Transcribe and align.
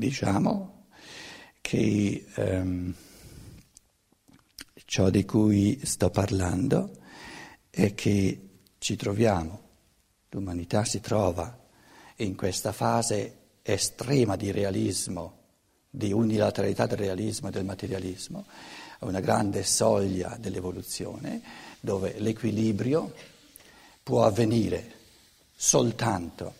diciamo 0.00 0.86
che 1.60 2.24
ehm, 2.34 2.94
ciò 4.86 5.10
di 5.10 5.24
cui 5.24 5.78
sto 5.84 6.10
parlando 6.10 6.96
è 7.68 7.94
che 7.94 8.48
ci 8.78 8.96
troviamo, 8.96 9.60
l'umanità 10.30 10.84
si 10.84 11.00
trova 11.00 11.56
in 12.16 12.34
questa 12.34 12.72
fase 12.72 13.36
estrema 13.62 14.36
di 14.36 14.50
realismo, 14.50 15.36
di 15.90 16.12
unilateralità 16.12 16.86
del 16.86 16.98
realismo 16.98 17.48
e 17.48 17.52
del 17.52 17.64
materialismo, 17.64 18.46
a 18.98 19.06
una 19.06 19.20
grande 19.20 19.62
soglia 19.62 20.36
dell'evoluzione 20.40 21.42
dove 21.78 22.18
l'equilibrio 22.18 23.12
può 24.02 24.24
avvenire 24.24 24.98
soltanto 25.54 26.54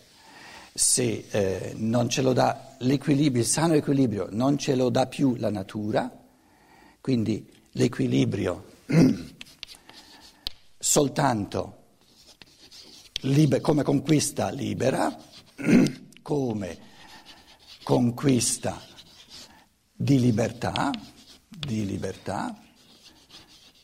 se 0.73 1.25
eh, 1.29 1.73
non 1.75 2.09
ce 2.09 2.21
lo 2.21 2.33
dà 2.33 2.75
l'equilibrio, 2.79 3.41
il 3.41 3.47
sano 3.47 3.73
equilibrio 3.73 4.27
non 4.31 4.57
ce 4.57 4.75
lo 4.75 4.89
dà 4.89 5.05
più 5.07 5.35
la 5.35 5.49
natura, 5.49 6.09
quindi 7.01 7.45
l'equilibrio 7.71 8.65
soltanto 10.79 11.77
liber, 13.21 13.61
come 13.61 13.83
conquista 13.83 14.49
libera, 14.49 15.15
come 16.21 16.77
conquista 17.83 18.81
di 19.93 20.19
libertà, 20.19 20.91
di 21.47 21.85
libertà, 21.85 22.57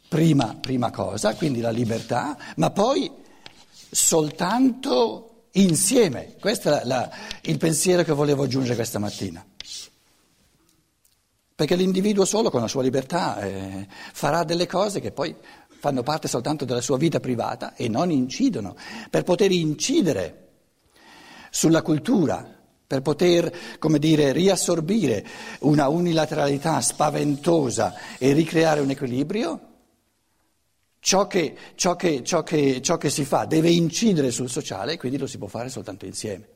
prima, 0.08 0.56
prima 0.56 0.90
cosa, 0.90 1.36
quindi 1.36 1.60
la 1.60 1.70
libertà, 1.70 2.38
ma 2.56 2.72
poi 2.72 3.12
soltanto 3.92 5.37
insieme. 5.62 6.36
Questo 6.40 6.70
è 6.70 6.72
la, 6.72 6.82
la, 6.86 7.12
il 7.44 7.58
pensiero 7.58 8.04
che 8.04 8.14
volevo 8.14 8.44
aggiungere 8.44 8.76
questa 8.76 9.00
mattina. 9.00 9.46
Perché 11.56 11.76
l'individuo 11.76 12.24
solo 12.26 12.52
con 12.52 12.62
la 12.62 12.68
sua 12.68 12.84
libertà 12.84 13.40
eh, 13.40 13.88
farà 14.14 14.44
delle 14.44 14.68
cose 14.68 15.00
che 15.00 15.12
poi 15.12 15.36
fanno 15.80 16.04
parte 16.04 16.28
soltanto 16.28 16.66
della 16.66 16.82
sua 16.82 16.98
vita 16.98 17.20
privata 17.20 17.74
e 17.76 17.88
non 17.88 18.12
incidono. 18.12 18.76
Per 19.10 19.24
poter 19.24 19.52
incidere 19.52 20.46
sulla 21.50 21.82
cultura, 21.82 22.56
per 22.86 23.02
poter, 23.02 23.52
come 23.80 23.98
dire, 23.98 24.32
riassorbire 24.32 25.26
una 25.62 25.88
unilateralità 25.88 26.80
spaventosa 26.80 27.96
e 28.20 28.34
ricreare 28.34 28.80
un 28.80 28.92
equilibrio, 28.92 29.60
ciò 31.08 31.26
che, 31.26 31.56
ciò 31.76 31.96
che, 31.96 32.22
ciò 32.22 32.44
che, 32.44 32.82
ciò 32.82 32.98
che 32.98 33.10
si 33.10 33.24
fa 33.24 33.46
deve 33.46 33.70
incidere 33.70 34.30
sul 34.30 34.50
sociale 34.50 34.92
e 34.92 34.98
quindi 34.98 35.18
lo 35.18 35.26
si 35.26 35.38
può 35.38 35.48
fare 35.48 35.70
soltanto 35.70 36.06
insieme. 36.06 36.50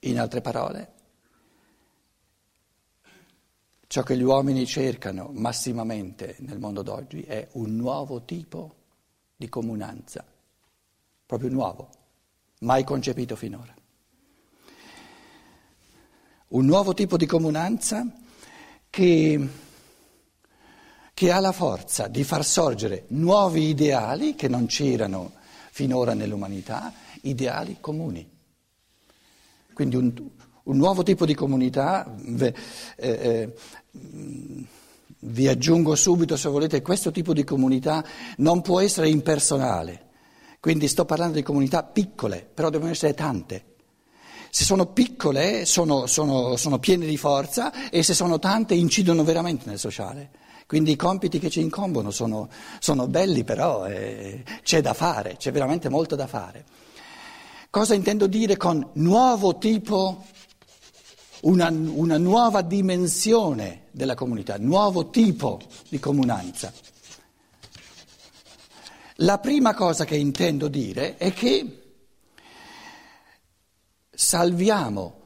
In 0.00 0.20
altre 0.20 0.42
parole, 0.42 0.92
Ciò 3.86 4.02
che 4.02 4.18
gli 4.18 4.22
uomini 4.22 4.66
cercano 4.66 5.30
massimamente 5.32 6.36
nel 6.40 6.58
mondo 6.58 6.82
d'oggi 6.82 7.22
è 7.22 7.48
un 7.52 7.74
nuovo 7.74 8.22
tipo 8.24 8.74
di 9.34 9.48
comunanza, 9.48 10.22
proprio 11.24 11.48
nuovo, 11.48 11.88
mai 12.60 12.84
concepito 12.84 13.34
finora. 13.34 13.74
Un 16.48 16.66
nuovo 16.66 16.92
tipo 16.92 17.16
di 17.16 17.24
comunanza 17.24 18.06
che, 18.90 19.48
che 21.18 21.32
ha 21.32 21.40
la 21.40 21.50
forza 21.50 22.06
di 22.06 22.22
far 22.22 22.44
sorgere 22.44 23.06
nuovi 23.08 23.70
ideali 23.70 24.36
che 24.36 24.46
non 24.46 24.66
c'erano 24.66 25.32
finora 25.72 26.14
nell'umanità, 26.14 26.92
ideali 27.22 27.78
comuni. 27.80 28.24
Quindi 29.74 29.96
un, 29.96 30.12
un 30.62 30.76
nuovo 30.76 31.02
tipo 31.02 31.26
di 31.26 31.34
comunità, 31.34 32.14
eh, 32.38 32.54
eh, 32.96 33.52
vi 35.18 35.48
aggiungo 35.48 35.96
subito 35.96 36.36
se 36.36 36.48
volete, 36.48 36.82
questo 36.82 37.10
tipo 37.10 37.32
di 37.32 37.42
comunità 37.42 38.04
non 38.36 38.62
può 38.62 38.78
essere 38.78 39.08
impersonale, 39.08 40.10
quindi 40.60 40.86
sto 40.86 41.04
parlando 41.04 41.34
di 41.34 41.42
comunità 41.42 41.82
piccole, 41.82 42.48
però 42.54 42.70
devono 42.70 42.92
essere 42.92 43.14
tante. 43.14 43.74
Se 44.50 44.62
sono 44.62 44.86
piccole 44.92 45.66
sono, 45.66 46.06
sono, 46.06 46.54
sono 46.54 46.78
piene 46.78 47.06
di 47.06 47.16
forza 47.16 47.90
e 47.90 48.04
se 48.04 48.14
sono 48.14 48.38
tante 48.38 48.74
incidono 48.74 49.24
veramente 49.24 49.68
nel 49.68 49.80
sociale. 49.80 50.46
Quindi 50.68 50.90
i 50.90 50.96
compiti 50.96 51.38
che 51.38 51.48
ci 51.48 51.62
incombono 51.62 52.10
sono, 52.10 52.50
sono 52.78 53.06
belli, 53.06 53.42
però 53.42 53.86
eh, 53.86 54.44
c'è 54.62 54.82
da 54.82 54.92
fare, 54.92 55.36
c'è 55.38 55.50
veramente 55.50 55.88
molto 55.88 56.14
da 56.14 56.26
fare. 56.26 56.66
Cosa 57.70 57.94
intendo 57.94 58.26
dire 58.26 58.58
con 58.58 58.86
nuovo 58.92 59.56
tipo 59.56 60.26
una, 61.40 61.70
una 61.70 62.18
nuova 62.18 62.60
dimensione 62.60 63.84
della 63.92 64.14
comunità, 64.14 64.58
nuovo 64.58 65.08
tipo 65.08 65.58
di 65.88 65.98
comunanza. 65.98 66.70
La 69.20 69.38
prima 69.38 69.72
cosa 69.72 70.04
che 70.04 70.16
intendo 70.16 70.68
dire 70.68 71.16
è 71.16 71.32
che 71.32 71.94
salviamo 74.10 75.20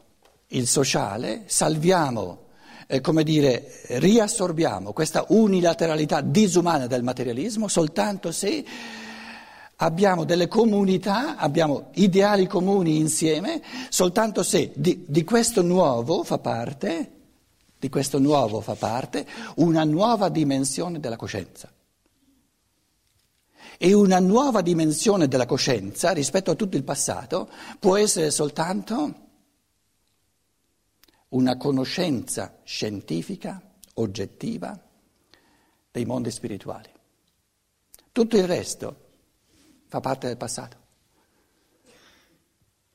il 0.50 0.68
sociale, 0.68 1.42
salviamo, 1.46 2.41
eh, 2.92 3.00
come 3.00 3.22
dire, 3.22 3.80
riassorbiamo 3.86 4.92
questa 4.92 5.24
unilateralità 5.28 6.20
disumana 6.20 6.86
del 6.86 7.02
materialismo 7.02 7.66
soltanto 7.66 8.30
se 8.32 8.62
abbiamo 9.76 10.24
delle 10.24 10.46
comunità, 10.46 11.38
abbiamo 11.38 11.88
ideali 11.94 12.46
comuni 12.46 12.98
insieme, 12.98 13.62
soltanto 13.88 14.42
se 14.42 14.72
di, 14.74 15.06
di, 15.08 15.24
questo 15.24 15.62
nuovo 15.62 16.22
fa 16.22 16.36
parte, 16.36 17.10
di 17.78 17.88
questo 17.88 18.18
nuovo 18.18 18.60
fa 18.60 18.74
parte 18.74 19.26
una 19.56 19.84
nuova 19.84 20.28
dimensione 20.28 21.00
della 21.00 21.16
coscienza. 21.16 21.72
E 23.78 23.92
una 23.94 24.20
nuova 24.20 24.60
dimensione 24.60 25.28
della 25.28 25.46
coscienza 25.46 26.10
rispetto 26.10 26.50
a 26.50 26.54
tutto 26.54 26.76
il 26.76 26.84
passato 26.84 27.48
può 27.80 27.96
essere 27.96 28.30
soltanto 28.30 29.30
una 31.32 31.56
conoscenza 31.56 32.58
scientifica, 32.64 33.60
oggettiva 33.94 34.78
dei 35.90 36.04
mondi 36.04 36.30
spirituali. 36.30 36.88
Tutto 38.10 38.36
il 38.36 38.46
resto 38.46 38.96
fa 39.86 40.00
parte 40.00 40.26
del 40.26 40.36
passato. 40.36 40.80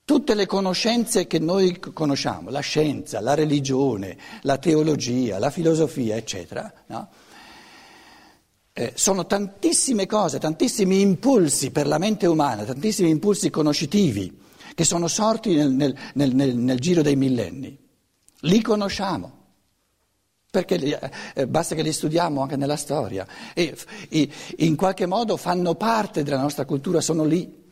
Tutte 0.03 0.35
le 0.35 0.45
conoscenze 0.45 1.27
che 1.27 1.37
noi 1.37 1.79
conosciamo, 1.79 2.49
la 2.49 2.61
scienza, 2.61 3.19
la 3.19 3.33
religione, 3.33 4.17
la 4.43 4.57
teologia, 4.57 5.37
la 5.37 5.49
filosofia, 5.49 6.15
eccetera, 6.15 6.71
no? 6.87 7.09
eh, 8.71 8.93
sono 8.95 9.25
tantissime 9.25 10.05
cose, 10.05 10.39
tantissimi 10.39 11.01
impulsi 11.01 11.71
per 11.71 11.87
la 11.87 11.97
mente 11.97 12.25
umana, 12.25 12.63
tantissimi 12.63 13.09
impulsi 13.09 13.49
conoscitivi 13.49 14.39
che 14.75 14.83
sono 14.83 15.07
sorti 15.07 15.55
nel, 15.55 15.71
nel, 16.13 16.35
nel, 16.35 16.55
nel 16.55 16.79
giro 16.79 17.01
dei 17.01 17.15
millenni. 17.15 17.86
Li 18.41 18.61
conosciamo 18.61 19.37
perché 20.49 20.99
eh, 21.33 21.47
basta 21.47 21.75
che 21.75 21.81
li 21.81 21.91
studiamo 21.91 22.41
anche 22.41 22.55
nella 22.55 22.77
storia 22.77 23.27
e, 23.53 23.77
e 24.09 24.29
in 24.57 24.75
qualche 24.75 25.05
modo 25.05 25.37
fanno 25.37 25.75
parte 25.75 26.23
della 26.23 26.39
nostra 26.39 26.65
cultura, 26.65 27.01
sono 27.01 27.23
lì. 27.23 27.65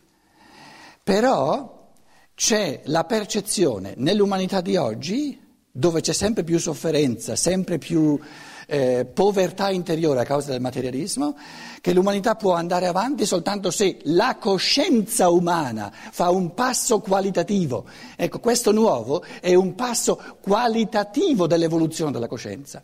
Però 1.04 1.94
c'è 2.36 2.82
la 2.86 3.06
percezione 3.06 3.94
nell'umanità 3.98 4.62
di 4.62 4.76
oggi, 4.76 5.40
dove 5.78 6.00
c'è 6.00 6.14
sempre 6.14 6.46
più 6.46 6.58
sofferenza, 6.58 7.36
sempre 7.36 7.78
più 7.78 8.18
eh, 8.66 9.06
povertà 9.06 9.72
interiore 9.72 10.22
a 10.22 10.24
causa 10.24 10.52
del 10.52 10.62
materialismo, 10.62 11.36
che 11.82 11.92
l'umanità 11.92 12.36
può 12.36 12.54
andare 12.54 12.88
avanti 12.88 13.26
soltanto 13.26 13.72
se 13.72 14.00
la 14.04 14.38
coscienza 14.40 15.28
umana 15.28 15.92
fa 15.92 16.30
un 16.30 16.54
passo 16.54 17.02
qualitativo. 17.02 17.86
Ecco, 18.16 18.40
questo 18.40 18.72
nuovo 18.72 19.22
è 19.42 19.54
un 19.54 19.76
passo 19.76 20.38
qualitativo 20.42 21.46
dell'evoluzione 21.46 22.12
della 22.12 22.28
coscienza. 22.28 22.82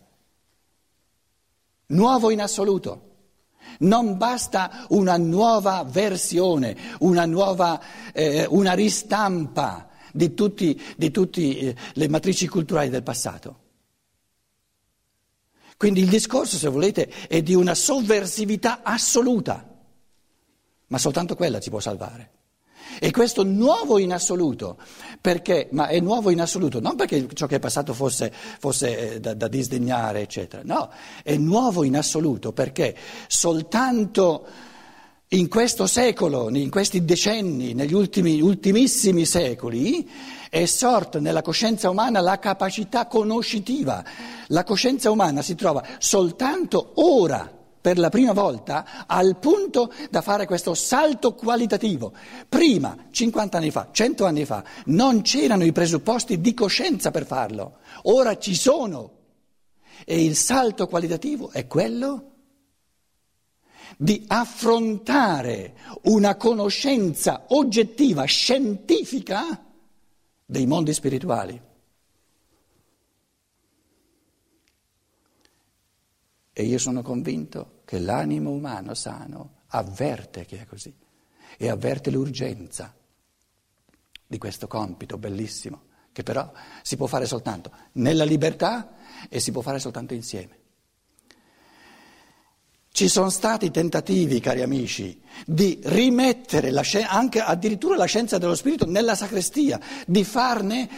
Nuovo 1.87 2.29
in 2.29 2.41
assoluto. 2.41 3.07
Non 3.79 4.17
basta 4.17 4.85
una 4.89 5.15
nuova 5.15 5.85
versione, 5.89 6.75
una 6.99 7.25
nuova, 7.25 7.79
eh, 8.11 8.45
una 8.49 8.73
ristampa 8.73 9.90
di 10.13 10.33
tutte 10.33 11.41
eh, 11.41 11.75
le 11.93 12.07
matrici 12.07 12.47
culturali 12.47 12.89
del 12.89 13.03
passato. 13.03 13.59
Quindi 15.77 16.01
il 16.01 16.09
discorso, 16.09 16.57
se 16.57 16.69
volete, 16.69 17.09
è 17.27 17.41
di 17.41 17.55
una 17.55 17.73
sovversività 17.73 18.81
assoluta, 18.83 19.67
ma 20.87 20.97
soltanto 20.99 21.35
quella 21.35 21.59
ci 21.59 21.71
può 21.71 21.79
salvare. 21.79 22.31
E 22.99 23.11
questo 23.11 23.43
nuovo 23.43 23.97
in 23.97 24.13
assoluto, 24.13 24.77
perché, 25.19 25.69
ma 25.71 25.87
è 25.87 25.99
nuovo 25.99 26.29
in 26.29 26.41
assoluto 26.41 26.79
non 26.79 26.95
perché 26.95 27.27
ciò 27.33 27.47
che 27.47 27.55
è 27.55 27.59
passato 27.59 27.93
fosse, 27.93 28.31
fosse 28.31 29.13
eh, 29.13 29.19
da, 29.19 29.33
da 29.33 29.47
disdegnare, 29.47 30.21
eccetera, 30.21 30.61
no, 30.63 30.91
è 31.23 31.35
nuovo 31.37 31.83
in 31.83 31.95
assoluto 31.97 32.51
perché 32.51 32.95
soltanto 33.27 34.45
in 35.33 35.47
questo 35.47 35.87
secolo, 35.87 36.49
in 36.53 36.69
questi 36.69 37.05
decenni, 37.05 37.73
negli 37.73 37.93
ultimi, 37.93 38.41
ultimissimi 38.41 39.25
secoli, 39.25 40.09
è 40.49 40.65
sorta 40.65 41.19
nella 41.19 41.41
coscienza 41.41 41.89
umana 41.89 42.19
la 42.19 42.37
capacità 42.37 43.07
conoscitiva. 43.07 44.03
La 44.47 44.65
coscienza 44.65 45.09
umana 45.09 45.41
si 45.41 45.55
trova 45.55 45.85
soltanto 45.99 46.91
ora, 46.95 47.49
per 47.79 47.97
la 47.97 48.09
prima 48.09 48.33
volta, 48.33 49.05
al 49.07 49.37
punto 49.37 49.93
da 50.09 50.21
fare 50.21 50.45
questo 50.45 50.73
salto 50.73 51.33
qualitativo. 51.33 52.11
Prima, 52.49 52.97
50 53.09 53.57
anni 53.57 53.71
fa, 53.71 53.87
100 53.89 54.25
anni 54.25 54.43
fa, 54.43 54.61
non 54.87 55.21
c'erano 55.21 55.63
i 55.63 55.71
presupposti 55.71 56.41
di 56.41 56.53
coscienza 56.53 57.09
per 57.09 57.25
farlo. 57.25 57.77
Ora 58.03 58.37
ci 58.37 58.53
sono. 58.53 59.11
E 60.03 60.25
il 60.25 60.35
salto 60.35 60.87
qualitativo 60.87 61.51
è 61.51 61.67
quello 61.67 62.30
di 63.97 64.23
affrontare 64.27 65.75
una 66.03 66.35
conoscenza 66.35 67.45
oggettiva, 67.49 68.23
scientifica 68.25 69.63
dei 70.45 70.65
mondi 70.65 70.93
spirituali. 70.93 71.61
E 76.53 76.63
io 76.63 76.77
sono 76.77 77.01
convinto 77.01 77.81
che 77.85 77.99
l'animo 77.99 78.51
umano 78.51 78.93
sano 78.93 79.59
avverte 79.67 80.45
che 80.45 80.61
è 80.61 80.65
così 80.65 80.93
e 81.57 81.69
avverte 81.69 82.11
l'urgenza 82.11 82.93
di 84.27 84.37
questo 84.37 84.67
compito 84.67 85.17
bellissimo, 85.17 85.83
che 86.11 86.23
però 86.23 86.51
si 86.81 86.97
può 86.97 87.07
fare 87.07 87.25
soltanto 87.25 87.71
nella 87.93 88.23
libertà 88.23 88.95
e 89.29 89.39
si 89.39 89.51
può 89.51 89.61
fare 89.61 89.79
soltanto 89.79 90.13
insieme. 90.13 90.59
Ci 92.93 93.07
sono 93.07 93.29
stati 93.29 93.71
tentativi, 93.71 94.41
cari 94.41 94.61
amici, 94.61 95.17
di 95.45 95.79
rimettere 95.83 96.71
la, 96.71 96.83
anche 97.07 97.39
addirittura 97.39 97.95
la 97.95 98.05
scienza 98.05 98.37
dello 98.37 98.53
spirito 98.53 98.85
nella 98.85 99.15
sacrestia, 99.15 99.79
di 100.05 100.25
farne 100.25 100.89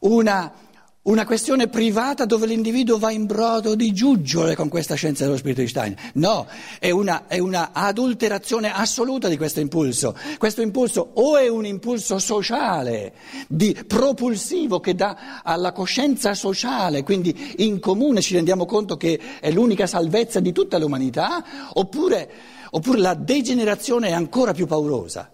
una 0.00 0.52
una 1.02 1.24
questione 1.24 1.68
privata 1.68 2.26
dove 2.26 2.46
l'individuo 2.46 2.98
va 2.98 3.10
in 3.10 3.24
brodo 3.24 3.74
di 3.74 3.90
giuggiole 3.92 4.54
con 4.54 4.68
questa 4.68 4.96
scienza 4.96 5.24
dello 5.24 5.38
spirito 5.38 5.62
di 5.62 5.68
Stein. 5.68 5.96
No, 6.14 6.46
è 6.78 6.90
una, 6.90 7.26
è 7.26 7.38
una, 7.38 7.70
adulterazione 7.72 8.70
assoluta 8.70 9.28
di 9.28 9.38
questo 9.38 9.60
impulso. 9.60 10.14
Questo 10.36 10.60
impulso 10.60 11.12
o 11.14 11.38
è 11.38 11.48
un 11.48 11.64
impulso 11.64 12.18
sociale, 12.18 13.14
di, 13.48 13.74
propulsivo 13.86 14.80
che 14.80 14.94
dà 14.94 15.40
alla 15.42 15.72
coscienza 15.72 16.34
sociale, 16.34 17.02
quindi 17.02 17.54
in 17.58 17.80
comune 17.80 18.20
ci 18.20 18.34
rendiamo 18.34 18.66
conto 18.66 18.98
che 18.98 19.18
è 19.40 19.50
l'unica 19.50 19.86
salvezza 19.86 20.38
di 20.38 20.52
tutta 20.52 20.76
l'umanità, 20.76 21.42
oppure, 21.72 22.30
oppure 22.72 22.98
la 22.98 23.14
degenerazione 23.14 24.08
è 24.08 24.12
ancora 24.12 24.52
più 24.52 24.66
paurosa 24.66 25.32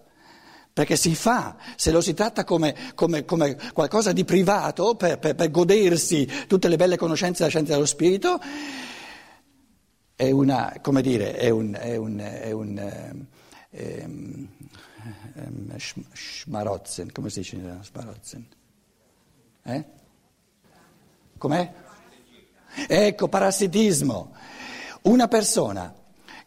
perché 0.77 0.95
si 0.95 1.15
fa, 1.15 1.57
se 1.75 1.89
lo 1.89 2.01
si 2.01 2.13
tratta 2.13 2.43
come, 2.43 2.93
come, 2.93 3.25
come 3.25 3.57
qualcosa 3.73 4.11
di 4.11 4.23
privato 4.23 4.93
per, 4.93 5.17
per, 5.17 5.33
per, 5.33 5.49
godersi 5.49 6.29
tutte 6.45 6.67
le 6.67 6.75
belle 6.75 6.97
conoscenze 6.97 7.39
della 7.39 7.49
scienza 7.49 7.73
dello 7.73 7.87
spirito, 7.87 8.39
è 10.15 10.29
una, 10.29 10.77
come 10.79 11.01
dire, 11.01 11.35
è 11.35 11.49
un, 11.49 11.75
è 11.81 11.95
un, 11.95 12.19
è 12.19 12.51
un 12.51 12.77
eh, 12.77 13.25
eh, 13.71 14.07
schmarotzen, 16.13 17.11
come 17.11 17.31
si 17.31 17.39
dice 17.39 17.59
schmarotzen? 17.81 18.47
Eh? 19.63 19.85
Com'è? 21.39 21.73
Ecco, 22.87 23.27
parassitismo. 23.27 24.35
Una 25.01 25.27
persona 25.27 25.91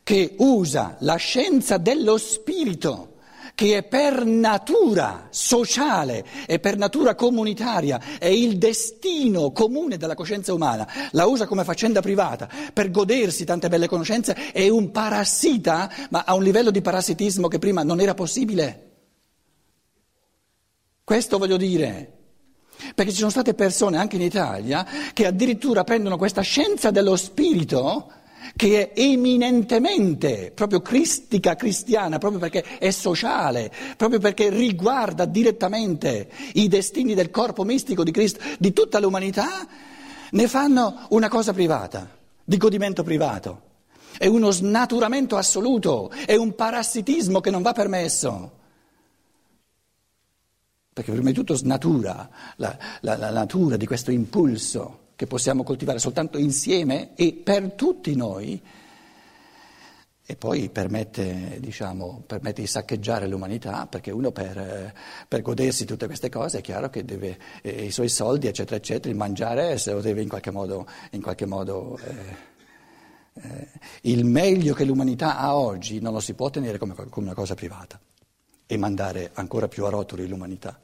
che 0.05 0.37
usa 0.39 0.95
la 1.01 1.17
scienza 1.17 1.79
dello 1.79 2.17
spirito 2.17 3.11
che 3.55 3.77
è 3.79 3.83
per 3.83 4.25
natura 4.25 5.29
sociale 5.31 6.25
e 6.47 6.59
per 6.59 6.77
natura 6.77 7.15
comunitaria, 7.15 8.01
è 8.19 8.27
il 8.27 8.59
destino 8.59 9.53
comune 9.53 9.97
della 9.97 10.15
coscienza 10.15 10.53
umana, 10.53 10.89
la 11.13 11.27
usa 11.27 11.47
come 11.47 11.65
faccenda 11.65 12.01
privata 12.01 12.49
per 12.73 12.91
godersi 12.91 13.45
tante 13.45 13.69
belle 13.69 13.89
conoscenze, 13.89 14.35
è 14.53 14.69
un 14.69 14.91
parassita, 14.91 15.91
ma 16.11 16.25
a 16.27 16.35
un 16.35 16.43
livello 16.43 16.71
di 16.71 16.81
parassitismo 16.81 17.49
che 17.49 17.59
prima 17.59 17.83
non 17.83 18.01
era 18.01 18.15
possibile. 18.15 18.89
Questo 21.05 21.39
voglio 21.39 21.57
dire. 21.57 22.19
Perché 22.95 23.11
ci 23.11 23.19
sono 23.19 23.31
state 23.31 23.53
persone 23.53 23.99
anche 23.99 24.17
in 24.17 24.23
Italia 24.23 24.87
che 25.13 25.27
addirittura 25.27 25.85
prendono 25.85 26.17
questa 26.17 26.41
scienza 26.41 26.91
dello 26.91 27.15
spirito 27.17 28.11
che 28.57 28.93
è 28.93 29.01
eminentemente 29.01 30.53
proprio 30.55 30.81
cristica 30.81 31.55
cristiana, 31.55 32.19
proprio 32.19 32.41
perché 32.41 32.63
è 32.79 32.91
sociale, 32.91 33.73
proprio 33.97 34.19
perché 34.19 34.51
riguarda 34.51 35.25
direttamente 35.25 36.29
i 36.55 36.69
destini 36.69 37.15
del 37.15 37.31
corpo 37.31 37.65
mistico 37.65 38.05
di 38.05 38.11
Cristo, 38.11 38.41
di 38.59 38.73
tutta 38.73 38.99
l'umanità, 38.99 39.67
ne 40.33 40.49
fanno 40.49 41.07
una 41.11 41.29
cosa 41.29 41.53
privata, 41.53 42.09
di 42.45 42.57
godimento 42.57 43.03
privato. 43.03 43.69
È 44.19 44.27
uno 44.27 44.51
snaturamento 44.51 45.37
assoluto, 45.37 46.11
è 46.11 46.37
un 46.37 46.55
parassitismo 46.55 47.41
che 47.41 47.51
non 47.51 47.63
va 47.63 47.73
permesso. 47.73 48.59
Perché 50.93 51.13
prima 51.13 51.31
di 51.31 51.35
tutto 51.35 51.55
snatura 51.55 52.29
la, 52.57 52.77
la, 53.01 53.17
la 53.17 53.31
natura 53.31 53.77
di 53.77 53.87
questo 53.87 54.11
impulso 54.11 55.10
che 55.21 55.27
possiamo 55.27 55.65
coltivare 55.65 55.99
soltanto 55.99 56.39
insieme 56.39 57.11
e 57.15 57.35
per 57.35 57.73
tutti 57.73 58.17
noi, 58.17 58.59
e 60.25 60.35
poi 60.35 60.71
permette, 60.71 61.59
diciamo, 61.61 62.23
permette 62.27 62.63
di 62.63 62.67
saccheggiare 62.67 63.27
l'umanità, 63.29 63.87
perché 63.87 64.13
uno 64.13 64.31
per, 64.31 64.95
per, 65.29 65.43
godersi 65.43 65.85
tutte 65.85 66.07
queste 66.07 66.31
cose 66.31 66.61
è 66.61 66.61
chiaro 66.63 66.89
che 66.89 67.05
deve 67.05 67.39
eh, 67.61 67.85
i 67.85 67.91
suoi 67.91 68.09
soldi, 68.09 68.47
eccetera, 68.47 68.77
eccetera, 68.77 69.11
il 69.11 69.17
mangiare 69.19 69.77
se 69.77 69.93
lo 69.93 70.01
deve 70.01 70.23
in 70.23 70.29
qualche 70.31 70.51
modo, 70.51 70.87
in 71.11 71.21
qualche 71.21 71.45
modo 71.45 71.99
eh, 71.99 73.43
eh, 73.43 73.69
il 74.05 74.25
meglio 74.25 74.73
che 74.73 74.87
l'umanità 74.87 75.37
ha 75.37 75.55
oggi 75.55 76.01
non 76.01 76.15
lo 76.15 76.21
si 76.21 76.33
può 76.33 76.49
tenere 76.49 76.79
come, 76.79 76.95
come 76.95 77.27
una 77.27 77.35
cosa 77.35 77.53
privata 77.53 78.01
e 78.67 78.77
mandare 78.79 79.33
ancora 79.35 79.69
più 79.69 79.85
a 79.85 79.91
rotoli 79.91 80.27
l'umanità. 80.27 80.81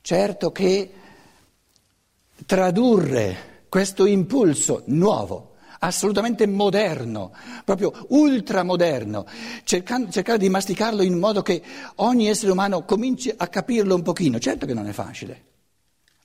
Certo 0.00 0.50
che 0.50 1.06
tradurre 2.48 3.66
questo 3.68 4.06
impulso 4.06 4.82
nuovo, 4.86 5.56
assolutamente 5.80 6.46
moderno, 6.46 7.30
proprio 7.62 7.92
ultramoderno, 8.08 9.26
cercando, 9.64 10.10
cercare 10.10 10.38
di 10.38 10.48
masticarlo 10.48 11.02
in 11.02 11.18
modo 11.18 11.42
che 11.42 11.62
ogni 11.96 12.26
essere 12.26 12.50
umano 12.50 12.86
cominci 12.86 13.30
a 13.36 13.48
capirlo 13.48 13.94
un 13.94 14.00
pochino. 14.00 14.38
Certo 14.38 14.64
che 14.64 14.72
non 14.72 14.88
è 14.88 14.92
facile, 14.92 15.44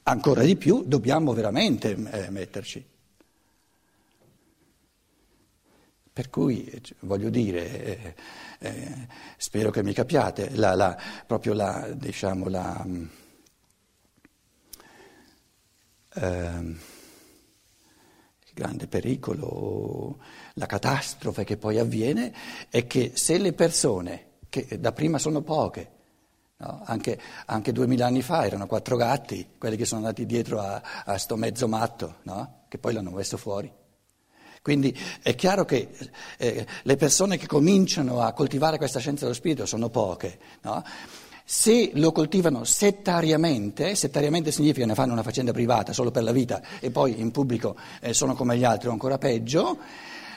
ancora 0.04 0.44
di 0.44 0.56
più 0.56 0.86
dobbiamo 0.86 1.34
veramente 1.34 1.92
eh, 1.92 2.30
metterci. 2.30 2.86
Per 6.14 6.30
cui, 6.30 6.64
eh, 6.64 6.82
voglio 7.02 7.30
dire, 7.30 7.84
eh, 7.84 8.16
eh, 8.60 9.08
spero 9.36 9.72
che 9.72 9.84
mi 9.84 9.92
capiate, 9.92 10.52
la, 10.56 10.74
la, 10.74 10.98
proprio 11.28 11.52
la, 11.54 11.90
diciamo, 11.94 12.48
la 12.48 12.86
Ehm, 16.16 16.80
il 18.46 18.54
grande 18.54 18.88
pericolo, 18.88 20.20
la 20.54 20.66
catastrofe 20.66 21.44
che 21.44 21.58
poi 21.58 21.80
avviene 21.80 22.34
è 22.70 22.86
che 22.86 23.12
se 23.16 23.38
le 23.38 23.54
persone, 23.54 24.32
che 24.50 24.80
da 24.80 24.92
prima 24.92 25.18
sono 25.18 25.42
poche, 25.42 25.92
no? 26.58 26.82
anche, 26.86 27.20
anche, 27.46 27.72
duemila 27.72 28.06
anni 28.06 28.22
fa 28.22 28.46
erano 28.46 28.68
quattro 28.68 28.96
gatti, 28.96 29.54
quelli 29.58 29.76
che 29.76 29.86
sono 29.86 30.02
andati 30.02 30.26
dietro 30.26 30.60
a, 30.60 30.82
a 31.06 31.18
sto 31.18 31.36
mezzo 31.36 31.68
matto, 31.68 32.18
no? 32.24 32.66
che 32.68 32.78
poi 32.78 32.94
l'hanno 32.94 33.12
messo 33.12 33.38
fuori. 33.38 33.72
Quindi 34.62 34.98
è 35.22 35.36
chiaro 35.36 35.66
che 35.66 35.90
eh, 36.38 36.66
le 36.84 36.96
persone 36.96 37.38
che 37.38 37.48
cominciano 37.48 38.22
a 38.22 38.32
coltivare 38.32 38.78
questa 38.78 39.00
scienza 39.00 39.24
dello 39.24 39.36
spirito 39.36 39.66
sono 39.66 39.90
poche. 39.90 40.40
No? 40.62 40.82
Se 41.46 41.92
lo 41.96 42.14
coltivano 42.14 42.64
settariamente, 42.64 43.96
settariamente 43.96 44.52
significa 44.52 44.86
ne 44.86 44.96
fanno 44.96 45.12
una 45.12 45.24
faccenda 45.24 45.52
privata 45.52 45.92
solo 45.92 46.10
per 46.10 46.24
la 46.24 46.32
vita 46.32 46.62
e 46.80 46.90
poi 46.90 47.20
in 47.20 47.32
pubblico 47.32 47.76
eh, 48.00 48.14
sono 48.14 48.34
come 48.34 48.58
gli 48.58 48.64
altri 48.64 48.88
o 48.88 48.92
ancora 48.92 49.18
peggio, 49.18 49.78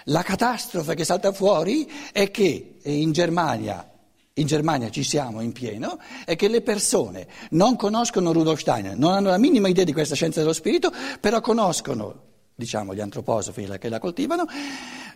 la 0.06 0.22
catastrofe 0.22 0.94
che 0.94 1.04
salta 1.04 1.32
fuori 1.32 1.88
è 2.12 2.30
che 2.30 2.78
eh, 2.82 2.92
in 2.92 3.12
Germania, 3.12 3.88
in 4.34 4.46
Germania 4.46 4.90
ci 4.90 5.04
siamo 5.04 5.40
in 5.40 5.52
pieno, 5.52 5.98
è 6.24 6.34
che 6.34 6.48
le 6.48 6.60
persone 6.60 7.26
non 7.50 7.76
conoscono 7.76 8.32
Rudolf 8.32 8.60
Steiner, 8.60 8.96
non 8.96 9.12
hanno 9.12 9.30
la 9.30 9.38
minima 9.38 9.68
idea 9.68 9.84
di 9.84 9.92
questa 9.92 10.16
scienza 10.16 10.40
dello 10.40 10.52
spirito, 10.52 10.92
però 11.20 11.40
conoscono, 11.40 12.22
diciamo, 12.54 12.94
gli 12.94 13.00
antroposofi 13.00 13.66
che 13.78 13.88
la 13.88 14.00
coltivano 14.00 14.44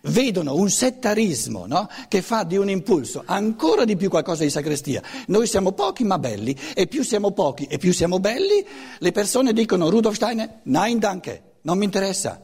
vedono 0.03 0.55
un 0.55 0.71
settarismo 0.71 1.67
no? 1.67 1.89
che 2.09 2.23
fa 2.23 2.45
di 2.45 2.57
un 2.57 2.71
impulso 2.71 3.23
ancora 3.27 3.85
di 3.85 3.97
più 3.97 4.09
qualcosa 4.09 4.45
di 4.45 4.51
sacrestia. 4.51 5.03
Noi 5.27 5.47
siamo 5.47 5.73
pochi 5.73 6.05
ma 6.05 6.19
belli 6.19 6.57
e 6.75 6.87
più 6.87 7.03
siamo 7.03 7.33
pochi 7.33 7.67
e 7.67 7.79
più 7.79 7.93
siamo 7.93 8.21
belli, 8.21 8.65
le 8.99 9.13
persone 9.13 9.53
dicono 9.53 9.91
Rudolf 9.91 10.17
Steiner, 10.17 10.61
nein 10.65 10.99
danke, 10.99 11.43
non 11.63 11.79
mi 11.79 11.85
interessa, 11.85 12.41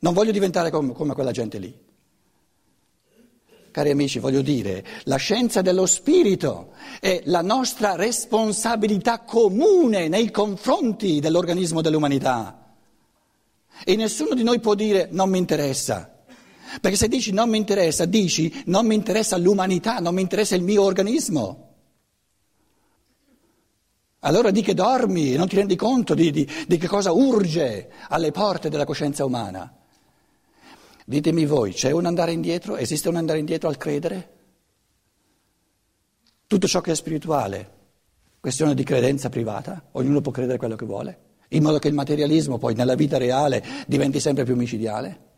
non 0.00 0.12
voglio 0.12 0.32
diventare 0.32 0.70
come, 0.70 0.92
come 0.92 1.14
quella 1.14 1.32
gente 1.32 1.58
lì. 1.58 1.82
cari 3.70 3.90
amici, 3.90 4.18
voglio 4.18 4.42
dire, 4.42 4.84
la 5.04 5.16
scienza 5.16 5.60
dello 5.62 5.86
spirito 5.86 6.72
è 7.00 7.22
la 7.24 7.42
nostra 7.42 7.96
responsabilità 7.96 9.20
comune 9.20 10.08
nei 10.08 10.30
confronti 10.30 11.20
dell'organismo 11.20 11.80
dell'umanità. 11.80 12.76
E 13.84 13.96
nessuno 13.96 14.34
di 14.34 14.44
noi 14.44 14.60
può 14.60 14.74
dire 14.74 15.08
non 15.10 15.28
mi 15.28 15.38
interessa. 15.38 16.13
Perché 16.80 16.96
se 16.96 17.08
dici 17.08 17.32
non 17.32 17.48
mi 17.48 17.58
interessa, 17.58 18.04
dici 18.04 18.62
non 18.66 18.86
mi 18.86 18.94
interessa 18.94 19.36
l'umanità, 19.36 19.98
non 19.98 20.14
mi 20.14 20.22
interessa 20.22 20.54
il 20.54 20.62
mio 20.62 20.82
organismo. 20.82 21.72
Allora 24.20 24.50
di 24.50 24.62
che 24.62 24.72
dormi 24.72 25.34
non 25.34 25.48
ti 25.48 25.56
rendi 25.56 25.76
conto 25.76 26.14
di, 26.14 26.30
di, 26.30 26.48
di 26.66 26.78
che 26.78 26.86
cosa 26.86 27.12
urge 27.12 27.90
alle 28.08 28.30
porte 28.30 28.70
della 28.70 28.86
coscienza 28.86 29.24
umana. 29.24 29.70
Ditemi 31.04 31.44
voi, 31.44 31.72
c'è 31.72 31.90
un 31.90 32.06
andare 32.06 32.32
indietro? 32.32 32.76
Esiste 32.76 33.10
un 33.10 33.16
andare 33.16 33.38
indietro 33.38 33.68
al 33.68 33.76
credere? 33.76 34.32
Tutto 36.46 36.66
ciò 36.66 36.80
che 36.80 36.92
è 36.92 36.94
spirituale, 36.94 37.70
questione 38.40 38.74
di 38.74 38.84
credenza 38.84 39.28
privata, 39.28 39.88
ognuno 39.92 40.22
può 40.22 40.32
credere 40.32 40.56
quello 40.56 40.76
che 40.76 40.86
vuole, 40.86 41.18
in 41.48 41.62
modo 41.62 41.78
che 41.78 41.88
il 41.88 41.94
materialismo 41.94 42.56
poi 42.56 42.74
nella 42.74 42.94
vita 42.94 43.18
reale 43.18 43.62
diventi 43.86 44.20
sempre 44.20 44.44
più 44.44 44.56
micidiale. 44.56 45.32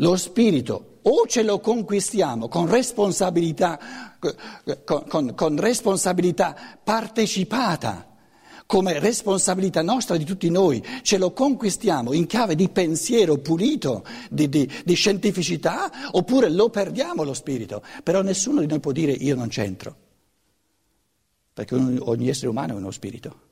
Lo 0.00 0.16
spirito 0.16 1.00
o 1.02 1.26
ce 1.26 1.42
lo 1.42 1.60
conquistiamo 1.60 2.48
con 2.48 2.68
responsabilità, 2.68 4.16
con, 4.84 5.04
con, 5.08 5.34
con 5.34 5.56
responsabilità 5.56 6.78
partecipata, 6.82 8.06
come 8.66 8.98
responsabilità 9.00 9.82
nostra 9.82 10.16
di 10.16 10.24
tutti 10.24 10.50
noi, 10.50 10.84
ce 11.02 11.18
lo 11.18 11.32
conquistiamo 11.32 12.12
in 12.12 12.26
chiave 12.26 12.54
di 12.54 12.68
pensiero 12.68 13.38
pulito, 13.38 14.04
di, 14.30 14.48
di, 14.48 14.70
di 14.84 14.94
scientificità, 14.94 15.90
oppure 16.12 16.50
lo 16.50 16.68
perdiamo 16.68 17.24
lo 17.24 17.34
spirito. 17.34 17.82
Però 18.04 18.20
nessuno 18.20 18.60
di 18.60 18.66
noi 18.66 18.78
può 18.78 18.92
dire 18.92 19.12
io 19.12 19.34
non 19.34 19.48
c'entro, 19.48 19.96
perché 21.54 21.74
ogni 21.74 22.28
essere 22.28 22.48
umano 22.48 22.74
è 22.74 22.76
uno 22.76 22.90
spirito. 22.90 23.46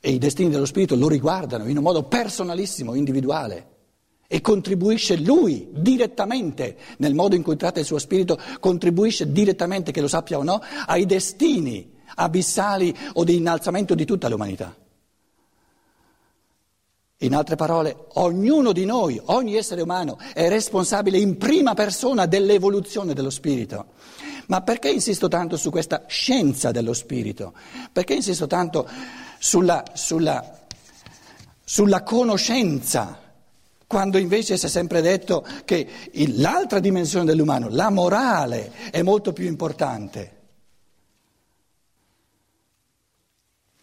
E 0.00 0.12
i 0.12 0.18
destini 0.18 0.48
dello 0.48 0.66
spirito 0.66 0.94
lo 0.94 1.08
riguardano 1.08 1.66
in 1.68 1.76
un 1.76 1.82
modo 1.82 2.04
personalissimo, 2.04 2.94
individuale 2.94 3.78
e 4.32 4.40
contribuisce 4.40 5.16
lui 5.16 5.66
direttamente, 5.72 6.76
nel 6.98 7.14
modo 7.14 7.34
in 7.34 7.42
cui 7.42 7.56
tratta 7.56 7.80
il 7.80 7.84
suo 7.84 7.98
spirito, 7.98 8.38
contribuisce 8.60 9.32
direttamente, 9.32 9.90
che 9.90 10.00
lo 10.00 10.06
sappia 10.06 10.38
o 10.38 10.44
no, 10.44 10.62
ai 10.86 11.04
destini 11.04 11.98
abissali 12.14 12.96
o 13.14 13.24
di 13.24 13.34
innalzamento 13.34 13.96
di 13.96 14.04
tutta 14.04 14.28
l'umanità. 14.28 14.72
In 17.22 17.34
altre 17.34 17.56
parole, 17.56 18.06
ognuno 18.14 18.70
di 18.70 18.84
noi, 18.84 19.20
ogni 19.24 19.56
essere 19.56 19.82
umano 19.82 20.16
è 20.32 20.48
responsabile 20.48 21.18
in 21.18 21.36
prima 21.36 21.74
persona 21.74 22.26
dell'evoluzione 22.26 23.14
dello 23.14 23.30
spirito. 23.30 23.86
Ma 24.46 24.60
perché 24.60 24.90
insisto 24.90 25.26
tanto 25.26 25.56
su 25.56 25.70
questa 25.70 26.04
scienza 26.06 26.70
dello 26.70 26.92
spirito? 26.92 27.52
Perché 27.90 28.14
insisto 28.14 28.46
tanto 28.46 28.88
sulla, 29.40 29.82
sulla, 29.92 30.60
sulla 31.64 32.04
conoscenza? 32.04 33.29
Quando 33.90 34.18
invece 34.18 34.56
si 34.56 34.66
è 34.66 34.68
sempre 34.68 35.00
detto 35.00 35.44
che 35.64 35.84
l'altra 36.36 36.78
dimensione 36.78 37.24
dell'umano, 37.24 37.66
la 37.68 37.90
morale, 37.90 38.70
è 38.92 39.02
molto 39.02 39.32
più 39.32 39.48
importante. 39.48 40.38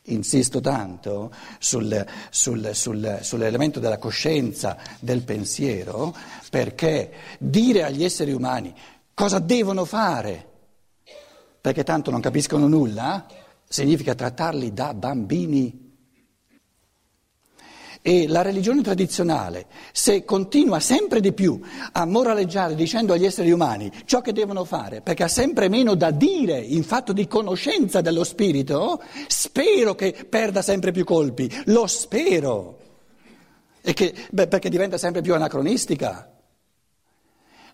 Insisto 0.03 0.61
tanto 0.61 1.33
sul, 1.59 2.05
sul, 2.29 2.69
sul, 2.71 3.19
sull'elemento 3.21 3.81
della 3.81 3.97
coscienza, 3.97 4.77
del 5.01 5.23
pensiero, 5.23 6.15
perché 6.49 7.11
dire 7.37 7.83
agli 7.83 8.05
esseri 8.05 8.31
umani 8.31 8.73
cosa 9.13 9.39
devono 9.39 9.83
fare, 9.83 10.47
perché 11.59 11.83
tanto 11.83 12.11
non 12.11 12.21
capiscono 12.21 12.69
nulla, 12.69 13.25
significa 13.67 14.15
trattarli 14.15 14.71
da 14.71 14.93
bambini. 14.93 15.86
E 18.01 18.27
la 18.27 18.41
religione 18.41 18.81
tradizionale, 18.81 19.65
se 19.91 20.23
continua 20.23 20.79
sempre 20.79 21.19
di 21.19 21.33
più 21.33 21.59
a 21.91 22.05
moraleggiare 22.05 22.75
dicendo 22.75 23.13
agli 23.13 23.25
esseri 23.25 23.51
umani 23.51 23.91
ciò 24.05 24.21
che 24.21 24.33
devono 24.33 24.63
fare, 24.63 25.01
perché 25.01 25.23
ha 25.23 25.27
sempre 25.27 25.67
meno 25.67 25.95
da 25.95 26.11
dire 26.11 26.57
in 26.57 26.83
fatto 26.83 27.11
di 27.11 27.27
conoscenza 27.27 28.01
dello 28.01 28.23
spirito, 28.23 29.01
spero 29.27 29.95
che 29.95 30.25
perda 30.29 30.61
sempre 30.61 30.91
più 30.91 31.03
colpi, 31.03 31.51
lo 31.65 31.87
spero, 31.87 32.77
che, 33.81 34.13
beh, 34.29 34.47
perché 34.47 34.69
diventa 34.69 34.97
sempre 34.97 35.21
più 35.21 35.33
anacronistica. 35.33 36.31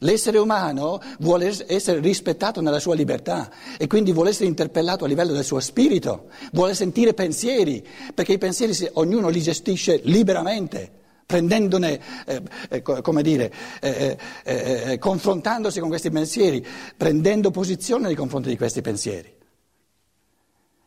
L'essere 0.04 0.38
umano 0.38 1.02
vuole 1.20 1.54
essere 1.68 2.00
rispettato 2.00 2.62
nella 2.62 2.80
sua 2.80 2.94
libertà 2.94 3.50
e 3.78 3.88
quindi 3.88 4.12
vuole 4.12 4.32
essere 4.32 4.48
interpellato 4.48 5.06
a 5.06 5.08
livello 5.08 5.32
del 5.32 5.46
suo 5.46 5.62
spirito, 5.62 6.28
vuole 6.52 6.76
sentire 6.76 7.14
pensieri, 7.14 7.86
perché 8.14 8.34
i 8.34 8.38
pensieri 8.38 8.76
ognuno 8.94 9.30
li 9.30 9.42
gestisce 9.42 10.02
liberamente, 10.04 10.92
prendendone, 11.26 12.00
eh, 12.26 12.42
eh, 12.70 12.82
come 12.82 13.24
dire, 13.24 13.52
eh, 13.80 14.18
eh, 14.44 14.84
eh, 14.92 14.98
confrontandosi 14.98 15.80
con 15.80 15.88
questi 15.88 16.12
pensieri, 16.12 16.66
prendendo 16.98 17.50
posizione 17.50 18.08
nei 18.08 18.16
confronti 18.16 18.50
di 18.50 18.58
questi 18.58 18.82
pensieri. 18.82 19.34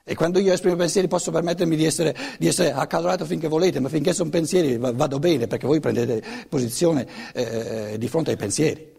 E 0.08 0.14
quando 0.14 0.38
io 0.38 0.52
esprimo 0.52 0.76
pensieri 0.76 1.08
posso 1.08 1.30
permettermi 1.30 1.74
di 1.74 1.86
essere, 1.86 2.14
di 2.38 2.46
essere 2.46 2.70
accalorato 2.70 3.24
finché 3.24 3.48
volete, 3.48 3.80
ma 3.80 3.88
finché 3.88 4.12
sono 4.12 4.28
pensieri 4.28 4.76
vado 4.76 5.18
bene 5.18 5.46
perché 5.48 5.66
voi 5.66 5.80
prendete 5.80 6.22
posizione 6.48 7.06
eh, 7.32 7.96
di 7.98 8.06
fronte 8.08 8.30
ai 8.30 8.36
pensieri. 8.36 8.95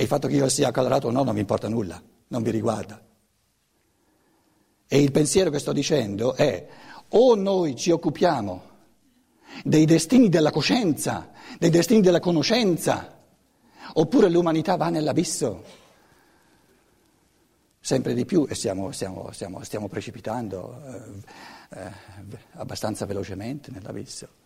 E 0.00 0.04
il 0.04 0.08
fatto 0.08 0.28
che 0.28 0.36
io 0.36 0.48
sia 0.48 0.68
accalorato 0.68 1.08
o 1.08 1.10
no 1.10 1.22
non 1.24 1.34
mi 1.34 1.40
importa 1.40 1.68
nulla, 1.68 2.02
non 2.28 2.40
mi 2.40 2.50
riguarda. 2.50 2.98
E 4.88 4.98
il 4.98 5.10
pensiero 5.10 5.50
che 5.50 5.58
sto 5.58 5.74
dicendo 5.74 6.34
è 6.34 6.66
o 7.08 7.34
noi 7.34 7.76
ci 7.76 7.90
occupiamo 7.90 8.62
dei 9.62 9.84
destini 9.84 10.30
della 10.30 10.50
coscienza, 10.50 11.32
dei 11.58 11.68
destini 11.68 12.00
della 12.00 12.18
conoscenza, 12.18 13.14
oppure 13.92 14.30
l'umanità 14.30 14.76
va 14.76 14.88
nell'abisso. 14.88 15.64
Sempre 17.78 18.14
di 18.14 18.24
più 18.24 18.46
e 18.48 18.54
stiamo, 18.54 18.92
stiamo, 18.92 19.30
stiamo, 19.32 19.62
stiamo 19.64 19.86
precipitando 19.86 20.80
eh, 21.74 21.78
eh, 21.78 21.92
abbastanza 22.52 23.04
velocemente 23.04 23.70
nell'abisso. 23.70 24.39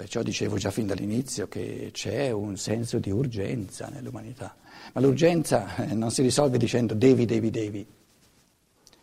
Perciò 0.00 0.22
dicevo 0.22 0.56
già 0.56 0.70
fin 0.70 0.86
dall'inizio 0.86 1.46
che 1.46 1.90
c'è 1.92 2.30
un 2.30 2.56
senso 2.56 2.98
di 2.98 3.10
urgenza 3.10 3.90
nell'umanità, 3.92 4.56
ma 4.94 5.00
l'urgenza 5.02 5.76
eh, 5.76 5.92
non 5.92 6.10
si 6.10 6.22
risolve 6.22 6.56
dicendo 6.56 6.94
devi, 6.94 7.26
devi, 7.26 7.50
devi, 7.50 7.86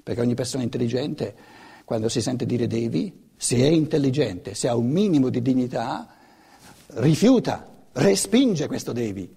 perché 0.01 0.21
ogni 0.21 0.33
persona 0.33 0.63
intelligente 0.63 1.35
quando 1.85 2.09
si 2.09 2.19
sente 2.19 2.47
dire 2.47 2.65
devi, 2.65 3.13
se 3.37 3.57
è 3.57 3.67
intelligente, 3.67 4.55
se 4.55 4.69
ha 4.69 4.75
un 4.75 4.89
minimo 4.89 5.29
di 5.29 5.43
dignità, 5.43 6.15
rifiuta, 6.95 7.69
respinge 7.91 8.65
questo 8.65 8.91
devi. 8.91 9.31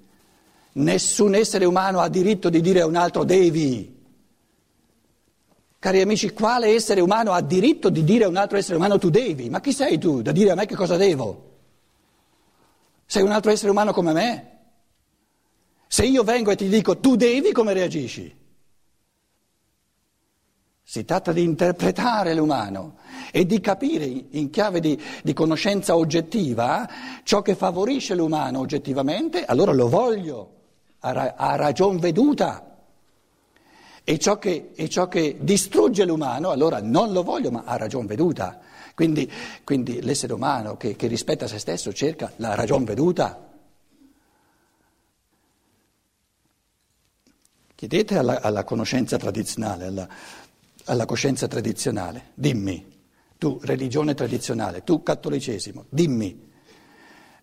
Nessun 0.72 1.34
essere 1.34 1.66
umano 1.66 2.00
ha 2.00 2.08
diritto 2.08 2.48
di 2.48 2.62
dire 2.62 2.80
a 2.80 2.86
un 2.86 2.96
altro 2.96 3.22
devi. 3.22 3.98
Cari 5.78 6.00
amici, 6.00 6.32
quale 6.32 6.68
essere 6.68 7.02
umano 7.02 7.32
ha 7.32 7.42
diritto 7.42 7.90
di 7.90 8.02
dire 8.02 8.24
a 8.24 8.28
un 8.28 8.36
altro 8.36 8.56
essere 8.56 8.76
umano 8.76 8.96
tu 8.96 9.10
devi? 9.10 9.50
Ma 9.50 9.60
chi 9.60 9.74
sei 9.74 9.98
tu 9.98 10.22
da 10.22 10.32
dire 10.32 10.52
a 10.52 10.54
me 10.54 10.64
che 10.64 10.74
cosa 10.74 10.96
devo? 10.96 11.48
Sei 13.10 13.22
un 13.24 13.32
altro 13.32 13.50
essere 13.50 13.72
umano 13.72 13.92
come 13.92 14.12
me? 14.12 14.58
Se 15.88 16.04
io 16.04 16.22
vengo 16.22 16.52
e 16.52 16.54
ti 16.54 16.68
dico 16.68 17.00
tu 17.00 17.16
devi, 17.16 17.50
come 17.50 17.72
reagisci? 17.72 18.32
Si 20.80 21.04
tratta 21.04 21.32
di 21.32 21.42
interpretare 21.42 22.34
l'umano 22.34 22.98
e 23.32 23.46
di 23.46 23.60
capire 23.60 24.04
in 24.04 24.50
chiave 24.50 24.78
di, 24.78 24.96
di, 25.24 25.32
conoscenza 25.32 25.96
oggettiva 25.96 26.88
ciò 27.24 27.42
che 27.42 27.56
favorisce 27.56 28.14
l'umano 28.14 28.60
oggettivamente, 28.60 29.44
allora 29.44 29.72
lo 29.72 29.88
voglio, 29.88 30.52
a, 31.00 31.34
a 31.36 31.56
ragion 31.56 31.98
veduta. 31.98 32.78
E 34.04 34.18
ciò, 34.20 34.38
che, 34.38 34.70
e 34.72 34.88
ciò 34.88 35.08
che 35.08 35.36
distrugge 35.40 36.04
l'umano, 36.04 36.50
allora 36.50 36.80
non 36.80 37.10
lo 37.10 37.24
voglio, 37.24 37.50
ma 37.50 37.64
a 37.66 37.76
ragion 37.76 38.06
veduta. 38.06 38.60
Quindi, 38.94 39.30
quindi 39.64 40.02
l'essere 40.02 40.32
umano 40.32 40.76
che, 40.76 40.96
che, 40.96 41.06
rispetta 41.06 41.46
se 41.46 41.58
stesso 41.58 41.92
cerca 41.92 42.32
la 42.36 42.54
ragion 42.54 42.84
veduta. 42.84 43.48
Chiedete 47.74 48.18
alla, 48.18 48.40
alla 48.40 48.64
conoscenza 48.64 49.16
tradizionale, 49.16 49.86
alla, 49.86 50.08
alla 50.84 51.06
coscienza 51.06 51.48
tradizionale, 51.48 52.32
dimmi, 52.34 52.98
tu 53.38 53.58
religione 53.62 54.14
tradizionale, 54.14 54.84
tu 54.84 55.02
cattolicesimo, 55.02 55.86
dimmi, 55.88 56.48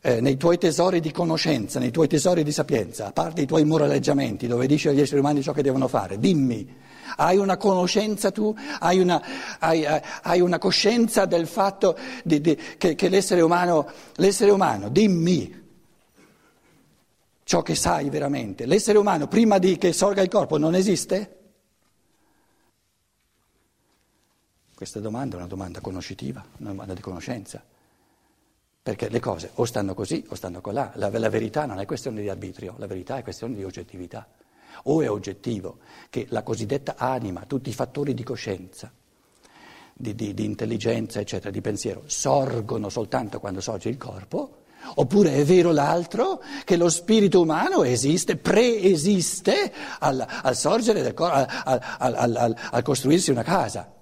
eh, 0.02 0.22
nei 0.22 0.38
tuoi 0.38 0.58
tesori 0.58 1.00
di 1.00 1.12
conoscenza, 1.12 1.80
nei 1.80 1.92
tuoi 1.92 2.08
tesori 2.08 2.44
di 2.44 2.52
sapienza, 2.52 3.08
a 3.08 3.12
parte 3.12 3.42
i 3.42 3.46
tuoi 3.48 3.66
moraleggiamenti 3.66 4.48
dove 4.48 4.68
dici 4.68 4.88
agli 4.88 5.02
esseri 5.02 5.20
umani 5.20 5.42
ciò 5.42 5.54
che 5.54 5.64
devono 5.64 5.88
fare, 5.88 6.20
dimmi, 6.20 6.86
hai 7.16 7.38
una 7.38 7.58
conoscenza 7.58 8.32
tu? 8.32 8.56
Hai 8.80 9.00
una, 9.00 9.22
hai, 9.60 9.86
hai 9.86 10.42
una 10.42 10.58
coscienza 10.58 11.26
del 11.26 11.48
fatto 11.48 11.98
di, 12.24 12.42
di, 12.42 12.56
che, 12.78 12.96
che 12.96 13.10
l'essere, 13.10 13.42
umano, 13.42 13.90
l'essere 14.16 14.52
umano, 14.52 14.90
dimmi, 14.90 15.66
ciò 17.44 17.62
che 17.62 17.76
sai 17.76 18.10
veramente. 18.10 18.66
L'essere 18.66 18.98
umano 18.98 19.28
prima 19.28 19.58
di 19.58 19.78
che 19.78 19.94
sorga 19.94 20.22
il 20.22 20.30
corpo 20.30 20.58
non 20.58 20.76
esiste? 20.76 21.36
Questa 24.76 25.00
domanda 25.00 25.36
è 25.36 25.40
una 25.40 25.48
domanda 25.48 25.80
conoscitiva, 25.80 26.46
una 26.58 26.70
domanda 26.70 26.94
di 26.94 27.02
conoscenza. 27.02 27.64
Perché 28.84 29.10
le 29.10 29.20
cose 29.20 29.50
o 29.56 29.66
stanno 29.66 29.94
così 29.96 30.24
o 30.30 30.36
stanno 30.36 30.62
colà. 30.62 30.92
La, 30.96 31.10
la 31.10 31.30
verità 31.30 31.66
non 31.66 31.80
è 31.80 31.86
questione 31.86 32.22
di 32.22 32.30
arbitrio, 32.30 32.76
la 32.78 32.86
verità 32.86 33.18
è 33.18 33.24
questione 33.24 33.56
di 33.56 33.64
oggettività. 33.64 34.28
O 34.84 35.02
è 35.02 35.10
oggettivo 35.10 35.80
che 36.10 36.26
la 36.30 36.44
cosiddetta 36.44 36.96
anima, 36.98 37.46
tutti 37.46 37.70
i 37.70 37.74
fattori 37.74 38.14
di 38.14 38.24
coscienza, 38.24 38.92
di, 39.94 40.16
di, 40.16 40.34
di 40.34 40.46
intelligenza, 40.46 41.20
eccetera, 41.20 41.52
di 41.52 41.62
pensiero, 41.62 42.04
sorgono 42.06 42.90
soltanto 42.90 43.40
quando 43.40 43.62
sorge 43.62 43.90
il 43.90 43.98
corpo, 43.98 44.66
Oppure 44.96 45.34
è 45.34 45.44
vero 45.44 45.72
l'altro 45.72 46.42
che 46.64 46.78
lo 46.78 46.88
spirito 46.88 47.42
umano 47.42 47.84
esiste, 47.84 48.38
preesiste 48.38 49.74
al, 50.00 50.26
al 50.26 50.56
sorgere 50.56 51.02
del 51.02 51.14
corpo, 51.14 51.36
al, 51.36 51.82
al, 51.98 52.56
al, 52.72 52.84
costruirsi 52.84 53.32
una 53.32 53.44
casa. 53.44 53.97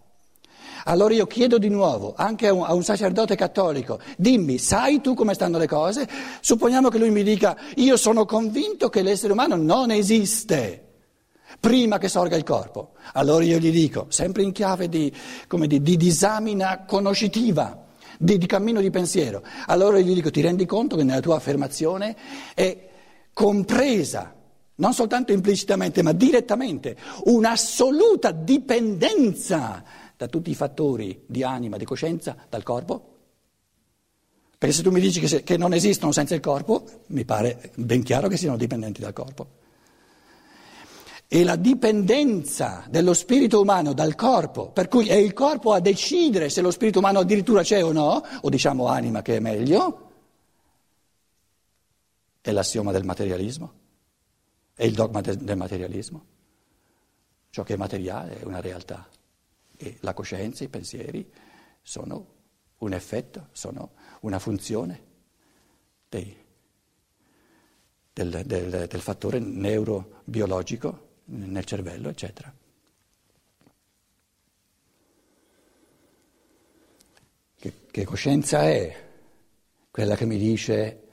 Allora 0.87 1.13
io 1.13 1.25
chiedo 1.25 1.57
di 1.57 1.69
nuovo 1.69 2.13
anche 2.15 2.47
a 2.47 2.53
un, 2.53 2.63
a 2.63 2.73
un, 2.73 2.83
sacerdote 2.83 3.35
cattolico, 3.35 3.99
dimmi, 4.17 4.59
sai 4.59 5.01
tu 5.01 5.15
come 5.15 5.33
stanno 5.33 5.57
le 5.57 5.67
cose? 5.67 6.07
Supponiamo 6.41 6.89
che 6.89 6.99
lui 6.99 7.09
mi 7.09 7.23
dica, 7.23 7.57
io 7.75 7.97
sono 7.97 8.25
convinto 8.25 8.89
che 8.89 9.01
l'essere 9.01 9.33
umano 9.33 9.55
non 9.55 9.89
esiste 9.89 10.81
prima 11.59 11.97
che 11.97 12.07
sorga 12.07 12.35
il 12.35 12.43
corpo. 12.43 12.91
Allora 13.13 13.43
io 13.43 13.57
gli 13.57 13.71
dico, 13.71 14.05
sempre 14.09 14.43
in 14.43 14.51
chiave 14.51 14.87
di, 14.87 15.11
di, 15.49 15.81
di 15.81 15.97
disamina 15.97 16.85
conoscitiva, 16.85 17.85
di, 18.19 18.37
di 18.37 18.45
cammino 18.45 18.79
di 18.79 18.91
pensiero, 18.91 19.41
allora 19.65 19.97
io 19.97 20.05
gli 20.05 20.13
dico, 20.13 20.29
ti 20.29 20.41
rendi 20.41 20.67
conto 20.67 20.95
che 20.95 21.03
nella 21.03 21.19
tua 21.19 21.37
affermazione 21.37 22.15
è 22.53 22.89
compresa 23.33 24.33
non 24.77 24.93
soltanto 24.93 25.31
implicitamente, 25.31 26.01
ma 26.01 26.11
direttamente, 26.11 26.97
un'assoluta 27.23 28.31
dipendenza 28.31 29.81
da 30.17 30.27
tutti 30.27 30.49
i 30.49 30.55
fattori 30.55 31.23
di 31.25 31.43
anima, 31.43 31.77
di 31.77 31.85
coscienza, 31.85 32.35
dal 32.49 32.63
corpo? 32.63 33.13
Perché 34.57 34.75
se 34.75 34.83
tu 34.83 34.91
mi 34.91 35.01
dici 35.01 35.19
che, 35.19 35.27
se, 35.27 35.43
che 35.43 35.57
non 35.57 35.73
esistono 35.73 36.11
senza 36.11 36.33
il 36.33 36.41
corpo, 36.41 36.85
mi 37.07 37.25
pare 37.25 37.71
ben 37.75 38.03
chiaro 38.03 38.27
che 38.27 38.37
siano 38.37 38.57
dipendenti 38.57 39.01
dal 39.01 39.13
corpo. 39.13 39.63
E 41.27 41.43
la 41.43 41.55
dipendenza 41.55 42.85
dello 42.89 43.13
spirito 43.13 43.59
umano 43.59 43.93
dal 43.93 44.15
corpo, 44.15 44.69
per 44.69 44.87
cui 44.87 45.07
è 45.07 45.15
il 45.15 45.33
corpo 45.33 45.73
a 45.73 45.79
decidere 45.79 46.49
se 46.49 46.61
lo 46.61 46.71
spirito 46.71 46.99
umano 46.99 47.19
addirittura 47.19 47.63
c'è 47.63 47.83
o 47.83 47.91
no, 47.91 48.23
o 48.41 48.49
diciamo 48.49 48.87
anima 48.87 49.21
che 49.21 49.37
è 49.37 49.39
meglio, 49.39 50.11
è 52.39 52.51
l'assioma 52.51 52.91
del 52.91 53.03
materialismo, 53.03 53.73
è 54.73 54.85
il 54.85 54.93
dogma 54.93 55.19
del 55.21 55.57
materialismo. 55.57 56.25
Ciò 57.49 57.63
che 57.63 57.73
è 57.73 57.77
materiale 57.77 58.39
è 58.39 58.43
una 58.43 58.61
realtà 58.61 59.07
e 59.77 59.97
la 60.01 60.13
coscienza, 60.13 60.63
i 60.63 60.69
pensieri 60.69 61.31
sono 61.81 62.33
un 62.79 62.93
effetto, 62.93 63.49
sono 63.51 63.93
una 64.21 64.39
funzione 64.39 65.03
dei, 66.09 66.35
del, 68.11 68.43
del, 68.45 68.87
del 68.87 69.01
fattore 69.01 69.39
neurobiologico 69.39 71.13
nel 71.25 71.65
cervello, 71.65 72.09
eccetera. 72.09 72.53
Che, 77.57 77.73
che 77.89 78.05
coscienza 78.05 78.63
è 78.63 79.03
quella 79.89 80.15
che 80.15 80.25
mi 80.25 80.37
dice 80.37 81.07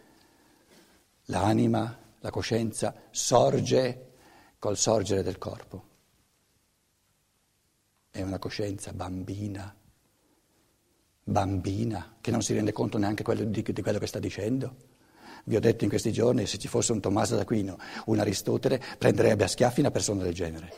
l'anima, 1.27 1.99
la 2.19 2.31
coscienza 2.31 2.95
sorge 3.11 4.11
col 4.59 4.77
sorgere 4.77 5.23
del 5.23 5.39
corpo? 5.39 5.91
È 8.13 8.21
una 8.21 8.39
coscienza 8.39 8.93
bambina, 8.93 9.75
bambina, 11.25 12.17
che 12.21 12.31
non 12.31 12.43
si 12.43 12.53
rende 12.53 12.71
conto 12.71 12.99
neanche 12.99 13.23
quello 13.23 13.43
di, 13.43 13.63
di 13.63 13.81
quello 13.81 13.99
che 13.99 14.07
sta 14.07 14.19
dicendo. 14.19 14.77
Vi 15.45 15.57
ho 15.57 15.61
detto 15.61 15.85
in 15.85 15.89
questi 15.89 16.13
giorni, 16.13 16.47
se 16.47 16.59
ci 16.59 16.69
fosse 16.69 16.93
un 16.93 17.01
Tommaso 17.01 17.37
d'Aquino, 17.37 17.79
un 18.07 18.19
Aristotele, 18.19 18.83
prenderebbe 18.99 19.45
a 19.45 19.49
schiaffi 19.49 19.81
una 19.81 19.91
persona 19.91 20.23
del 20.25 20.35
genere, 20.35 20.71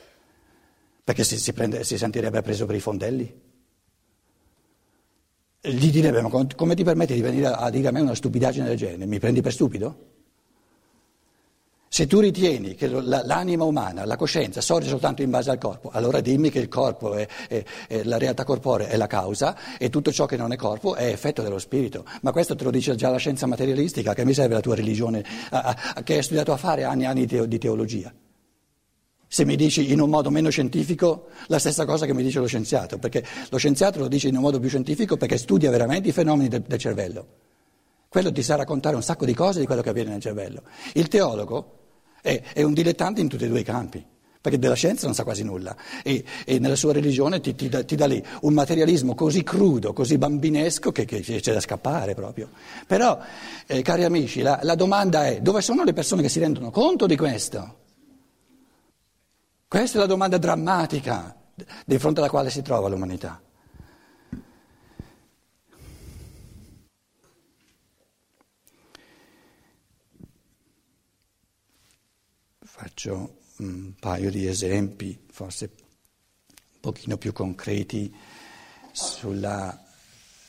perché 1.02 1.24
si, 1.24 1.36
si, 1.36 1.52
prende, 1.52 1.82
si 1.82 1.98
sentirebbe 1.98 2.40
preso 2.40 2.66
per 2.66 2.76
i 2.76 2.80
fondelli. 2.80 3.40
Gli 5.60 5.90
direbbe, 5.90 6.22
ma 6.22 6.30
come 6.54 6.76
ti 6.76 6.84
permetti 6.84 7.14
di 7.14 7.20
venire 7.20 7.48
a 7.48 7.68
dire 7.68 7.88
a 7.88 7.90
me 7.90 8.00
una 8.00 8.14
stupidaggine 8.14 8.68
del 8.68 8.76
genere? 8.76 9.06
Mi 9.06 9.18
prendi 9.18 9.40
per 9.40 9.52
stupido? 9.52 10.13
Se 11.94 12.08
tu 12.08 12.18
ritieni 12.18 12.74
che 12.74 12.88
l'anima 12.88 13.62
umana, 13.62 14.04
la 14.04 14.16
coscienza, 14.16 14.60
sorge 14.60 14.88
soltanto 14.88 15.22
in 15.22 15.30
base 15.30 15.50
al 15.50 15.58
corpo, 15.58 15.90
allora 15.92 16.20
dimmi 16.20 16.50
che 16.50 16.58
il 16.58 16.66
corpo, 16.66 17.14
è, 17.14 17.24
è, 17.46 17.62
è, 17.86 18.02
la 18.02 18.18
realtà 18.18 18.42
corporea 18.42 18.88
è 18.88 18.96
la 18.96 19.06
causa 19.06 19.56
e 19.78 19.90
tutto 19.90 20.10
ciò 20.10 20.26
che 20.26 20.36
non 20.36 20.50
è 20.50 20.56
corpo 20.56 20.96
è 20.96 21.06
effetto 21.06 21.40
dello 21.40 21.60
spirito. 21.60 22.04
Ma 22.22 22.32
questo 22.32 22.56
te 22.56 22.64
lo 22.64 22.72
dice 22.72 22.96
già 22.96 23.10
la 23.10 23.18
scienza 23.18 23.46
materialistica, 23.46 24.12
che 24.12 24.24
mi 24.24 24.34
serve 24.34 24.54
la 24.54 24.60
tua 24.60 24.74
religione, 24.74 25.24
a, 25.50 25.76
a, 25.94 26.02
che 26.02 26.14
hai 26.14 26.22
studiato 26.24 26.50
a 26.50 26.56
fare 26.56 26.82
anni 26.82 27.04
e 27.04 27.06
anni 27.06 27.26
di, 27.26 27.58
teologia. 27.58 28.12
Se 29.28 29.44
mi 29.44 29.54
dici 29.54 29.92
in 29.92 30.00
un 30.00 30.10
modo 30.10 30.30
meno 30.30 30.50
scientifico 30.50 31.28
la 31.46 31.60
stessa 31.60 31.84
cosa 31.84 32.06
che 32.06 32.12
mi 32.12 32.24
dice 32.24 32.40
lo 32.40 32.46
scienziato, 32.46 32.98
perché 32.98 33.24
lo 33.50 33.56
scienziato 33.56 34.00
lo 34.00 34.08
dice 34.08 34.26
in 34.26 34.34
un 34.34 34.42
modo 34.42 34.58
più 34.58 34.68
scientifico 34.68 35.16
perché 35.16 35.38
studia 35.38 35.70
veramente 35.70 36.08
i 36.08 36.12
fenomeni 36.12 36.48
del, 36.48 36.62
del 36.62 36.78
cervello. 36.80 37.26
Quello 38.08 38.32
ti 38.32 38.42
sa 38.42 38.56
raccontare 38.56 38.96
un 38.96 39.02
sacco 39.04 39.24
di 39.24 39.32
cose 39.32 39.60
di 39.60 39.66
quello 39.66 39.80
che 39.80 39.90
avviene 39.90 40.10
nel 40.10 40.20
cervello. 40.20 40.62
Il 40.94 41.06
teologo 41.06 41.82
è, 42.24 42.40
è, 42.54 42.62
un 42.62 42.72
dilettante 42.72 43.20
in 43.20 43.28
tutti 43.28 43.44
e 43.44 43.48
due 43.48 43.60
i 43.60 43.64
campi, 43.64 44.02
perché 44.40 44.58
della 44.58 44.74
scienza 44.74 45.04
non 45.04 45.14
sa 45.14 45.24
quasi 45.24 45.44
nulla 45.44 45.76
e, 46.02 46.24
e 46.46 46.58
nella 46.58 46.74
sua 46.74 46.94
religione 46.94 47.40
ti, 47.40 47.54
ti, 47.54 47.68
ti, 47.68 47.94
dà 47.94 48.06
lì 48.06 48.24
un 48.40 48.54
materialismo 48.54 49.14
così 49.14 49.42
crudo, 49.42 49.92
così 49.92 50.16
bambinesco 50.16 50.90
che, 50.90 51.04
che 51.04 51.20
c'è 51.20 51.52
da 51.52 51.60
scappare 51.60 52.14
proprio. 52.14 52.48
Però, 52.86 53.18
eh, 53.66 53.82
cari 53.82 54.04
amici, 54.04 54.40
la, 54.40 54.58
la 54.62 54.74
domanda 54.74 55.26
è 55.26 55.42
dove 55.42 55.60
sono 55.60 55.84
le 55.84 55.92
persone 55.92 56.22
che 56.22 56.30
si 56.30 56.38
rendono 56.38 56.70
conto 56.70 57.06
di 57.06 57.16
questo? 57.16 57.82
Questa 59.68 59.98
è 59.98 60.00
la 60.00 60.06
domanda 60.06 60.38
drammatica 60.38 61.36
di 61.84 61.98
fronte 61.98 62.20
alla 62.20 62.30
quale 62.30 62.48
si 62.48 62.62
trova 62.62 62.88
l'umanità. 62.88 63.38
Faccio 72.66 73.40
un 73.58 73.92
paio 74.00 74.30
di 74.30 74.46
esempi, 74.46 75.26
forse 75.30 75.70
un 76.48 76.80
pochino 76.80 77.18
più 77.18 77.32
concreti, 77.32 78.12
sulla, 78.90 79.86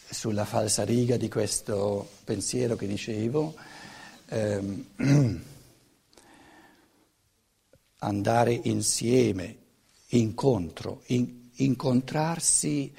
sulla 0.09 0.45
falsa 0.45 0.85
riga 0.85 1.17
di 1.17 1.27
questo 1.27 2.09
pensiero 2.23 2.77
che 2.77 2.87
dicevo. 2.87 3.53
Eh, 4.27 4.85
andare 7.99 8.61
insieme, 8.63 9.57
incontro, 10.09 11.01
in, 11.07 11.49
incontrarsi 11.55 12.93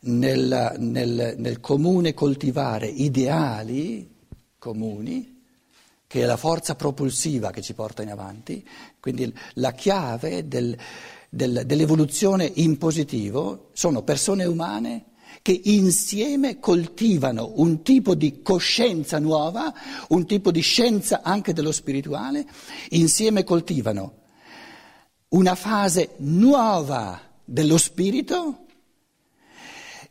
nel, 0.00 0.74
nel, 0.78 1.34
nel 1.38 1.60
comune 1.60 2.12
coltivare 2.12 2.88
ideali 2.88 4.18
comuni 4.58 5.39
che 6.10 6.22
è 6.22 6.24
la 6.24 6.36
forza 6.36 6.74
propulsiva 6.74 7.52
che 7.52 7.62
ci 7.62 7.72
porta 7.72 8.02
in 8.02 8.10
avanti, 8.10 8.66
quindi 8.98 9.32
la 9.54 9.70
chiave 9.70 10.48
del, 10.48 10.76
del, 11.28 11.62
dell'evoluzione 11.64 12.50
in 12.52 12.78
positivo 12.78 13.68
sono 13.74 14.02
persone 14.02 14.44
umane 14.44 15.04
che 15.40 15.60
insieme 15.66 16.58
coltivano 16.58 17.52
un 17.58 17.82
tipo 17.82 18.16
di 18.16 18.42
coscienza 18.42 19.20
nuova, 19.20 19.72
un 20.08 20.26
tipo 20.26 20.50
di 20.50 20.62
scienza 20.62 21.20
anche 21.22 21.52
dello 21.52 21.70
spirituale, 21.70 22.44
insieme 22.88 23.44
coltivano 23.44 24.22
una 25.28 25.54
fase 25.54 26.14
nuova 26.16 27.20
dello 27.44 27.78
spirito 27.78 28.66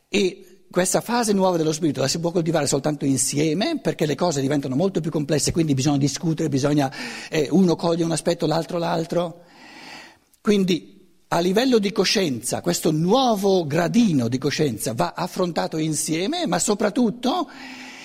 e 0.08 0.49
questa 0.70 1.00
fase 1.00 1.32
nuova 1.32 1.56
dello 1.56 1.72
spirito 1.72 2.00
la 2.00 2.06
si 2.06 2.20
può 2.20 2.30
coltivare 2.30 2.68
soltanto 2.68 3.04
insieme 3.04 3.80
perché 3.80 4.06
le 4.06 4.14
cose 4.14 4.40
diventano 4.40 4.76
molto 4.76 5.00
più 5.00 5.10
complesse, 5.10 5.50
quindi 5.50 5.74
bisogna 5.74 5.98
discutere, 5.98 6.48
bisogna, 6.48 6.92
eh, 7.28 7.48
uno 7.50 7.74
coglie 7.74 8.04
un 8.04 8.12
aspetto, 8.12 8.46
l'altro 8.46 8.78
l'altro. 8.78 9.40
Quindi 10.40 11.24
a 11.26 11.40
livello 11.40 11.78
di 11.78 11.90
coscienza, 11.90 12.60
questo 12.60 12.92
nuovo 12.92 13.66
gradino 13.66 14.28
di 14.28 14.38
coscienza 14.38 14.94
va 14.94 15.14
affrontato 15.16 15.76
insieme, 15.76 16.46
ma 16.46 16.60
soprattutto 16.60 17.50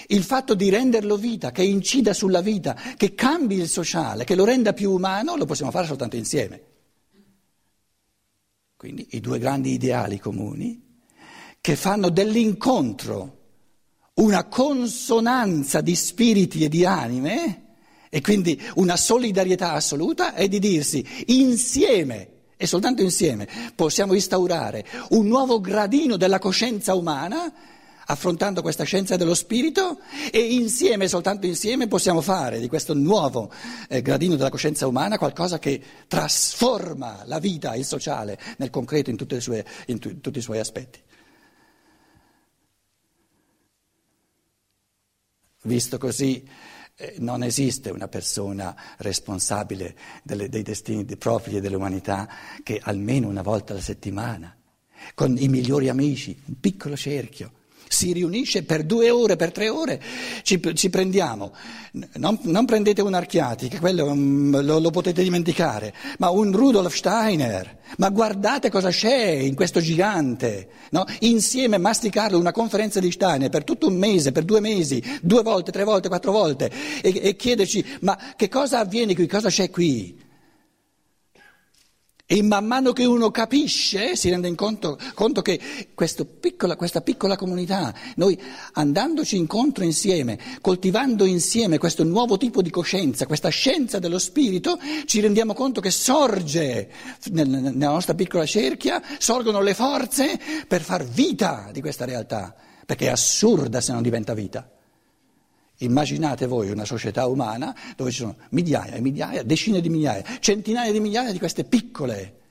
il 0.08 0.24
fatto 0.24 0.56
di 0.56 0.70
renderlo 0.70 1.18
vita, 1.18 1.52
che 1.52 1.64
incida 1.64 2.14
sulla 2.14 2.42
vita, 2.42 2.76
che 2.98 3.14
cambi 3.14 3.58
il 3.58 3.70
sociale, 3.70 4.24
che 4.24 4.34
lo 4.34 4.44
renda 4.44 4.74
più 4.74 4.92
umano, 4.92 5.36
lo 5.36 5.46
possiamo 5.46 5.70
fare 5.70 5.86
soltanto 5.86 6.16
insieme. 6.16 6.62
Quindi 8.76 9.08
i 9.12 9.20
due 9.20 9.38
grandi 9.38 9.72
ideali 9.72 10.20
comuni 10.20 10.85
che 11.66 11.76
fanno 11.76 12.10
dell'incontro 12.10 13.38
una 14.18 14.44
consonanza 14.44 15.82
di 15.82 15.96
spiriti 15.96 16.64
e 16.64 16.70
di 16.70 16.86
anime 16.86 17.64
E 18.12 18.22
quindi 18.22 18.62
una 18.76 18.96
solidarietà 18.96 19.74
assoluta 19.74 20.36
è 20.36 20.48
di 20.48 20.60
dirsi 20.60 21.04
insieme 21.26 22.30
e 22.56 22.68
soltanto 22.68 23.02
insieme 23.02 23.50
possiamo 23.74 24.14
instaurare 24.14 24.86
un 25.10 25.26
nuovo 25.26 25.60
gradino 25.60 26.18
della 26.18 26.38
coscienza 26.38 26.94
umana 26.94 27.52
affrontando 28.06 28.62
questa 28.62 28.84
scienza 28.84 29.16
dello 29.16 29.34
spirito 29.34 30.00
e 30.32 30.40
insieme, 30.40 31.08
soltanto 31.08 31.48
insieme, 31.48 31.88
possiamo 31.88 32.22
fare 32.22 32.60
di 32.60 32.68
questo 32.68 32.94
nuovo 32.94 33.52
eh, 33.90 34.04
gradino 34.04 34.36
della 34.36 34.50
coscienza 34.50 34.86
umana 34.86 35.18
qualcosa 35.18 35.58
che 35.58 35.82
trasforma 36.08 37.24
la 37.26 37.40
vita, 37.40 37.76
il 37.76 37.86
sociale, 37.86 38.38
nel 38.58 38.70
concreto 38.70 39.10
in, 39.10 39.18
sue, 39.40 39.66
in, 39.88 40.00
tu, 40.00 40.10
in 40.10 40.22
tutti 40.22 40.38
i 40.38 40.42
suoi 40.44 40.60
aspetti. 40.60 41.00
Visto 45.66 45.98
così, 45.98 46.48
eh, 46.96 47.16
non 47.20 47.44
esiste 47.44 47.90
una 47.90 48.08
persona 48.08 48.76
responsabile 48.98 49.96
delle, 50.24 50.48
dei 50.48 50.62
destini 50.62 51.04
propri 51.18 51.60
dell'umanità 51.60 52.30
che 52.64 52.80
almeno 52.82 53.28
una 53.28 53.42
volta 53.42 53.74
alla 53.74 53.82
settimana, 53.82 54.56
con 55.16 55.36
i 55.38 55.48
migliori 55.48 55.90
amici, 55.90 56.40
un 56.46 56.60
piccolo 56.60 56.96
cerchio, 56.96 57.52
si 57.88 58.12
riunisce 58.14 58.64
per 58.64 58.84
due 58.84 59.10
ore, 59.10 59.36
per 59.36 59.52
tre 59.52 59.70
ore, 59.70 60.02
ci, 60.44 60.60
ci 60.74 60.90
prendiamo, 60.90 61.54
non, 62.14 62.38
non, 62.44 62.66
prendete 62.66 63.02
un 63.02 63.14
Archiati, 63.14 63.68
che 63.68 63.80
quello 63.80 64.06
um, 64.06 64.62
lo, 64.62 64.80
lo, 64.80 64.90
potete 64.90 65.24
dimenticare, 65.24 65.94
ma 66.18 66.30
un 66.30 66.52
Rudolf 66.52 66.96
Steiner, 66.96 67.80
ma 67.98 68.10
guardate 68.10 68.70
cosa 68.70 68.90
c'è 68.90 69.26
in 69.26 69.56
questo 69.56 69.80
gigante, 69.80 70.68
no? 70.92 71.06
insieme 71.20 71.78
masticarlo 71.78 72.38
una 72.38 72.52
conferenza 72.52 73.00
di 73.00 73.12
Steiner 73.12 73.50
per 73.50 73.64
tutto 73.64 73.88
un 73.88 73.96
mese, 73.96 74.32
per 74.32 74.44
due 74.44 74.60
mesi, 74.60 75.02
due 75.22 75.44
volte, 75.44 75.72
tre 75.72 75.84
volte, 75.84 76.08
quattro 76.08 76.32
volte, 76.32 76.72
e, 77.02 77.20
e 77.22 77.36
chiederci 77.36 77.84
ma 78.02 78.18
che 78.36 78.50
cosa 78.50 78.80
avviene 78.80 79.16
qui, 79.16 79.28
cosa 79.28 79.50
c'è 79.50 79.70
qui? 79.70 80.24
E 82.28 82.42
man 82.42 82.66
mano 82.66 82.92
che 82.92 83.06
uno 83.06 83.30
capisce 83.30 84.16
si 84.16 84.32
rende 84.32 84.54
conto, 84.56 84.98
conto 85.14 85.44
che 85.44 85.60
piccola, 86.40 86.76
questa 86.76 87.02
piccola 87.02 87.36
comunità, 87.36 87.94
noi 88.16 88.36
andandoci 88.74 89.38
incontro 89.38 89.84
insieme, 89.84 90.40
coltivando 90.60 91.26
insieme 91.26 91.78
questo 91.78 92.04
nuovo 92.04 92.38
tipo 92.38 92.64
di 92.64 92.72
coscienza, 92.72 93.28
questa 93.28 93.50
scienza 93.50 94.00
dello 94.00 94.18
spirito, 94.18 94.80
ci 95.06 95.20
rendiamo 95.20 95.54
conto 95.54 95.82
che 95.82 95.92
sorge 95.92 96.90
nella 97.30 97.92
nostra 97.92 98.16
piccola 98.16 98.48
cerchia, 98.48 99.00
sorgono 99.20 99.62
le 99.62 99.76
forze 99.76 100.40
per 100.68 100.82
far 100.82 101.06
vita 101.06 101.70
di 101.72 101.80
questa 101.80 102.06
realtà, 102.06 102.56
perché 102.88 103.06
è 103.06 103.10
assurda 103.10 103.82
se 103.82 103.92
non 103.92 104.02
diventa 104.02 104.34
vita. 104.34 104.75
Immaginate 105.80 106.48
voi 106.48 106.70
una 106.70 106.86
società 106.86 107.26
umana 107.26 107.76
dove 107.98 108.12
ci 108.12 108.20
sono 108.20 108.38
migliaia 108.52 108.94
e 108.94 109.02
migliaia, 109.02 109.44
decine 109.44 109.82
di 109.82 109.90
migliaia, 109.90 110.24
centinaia 110.40 110.92
di 110.92 111.00
migliaia 111.02 111.32
di 111.34 111.38
queste 111.38 111.66
piccole 111.66 112.44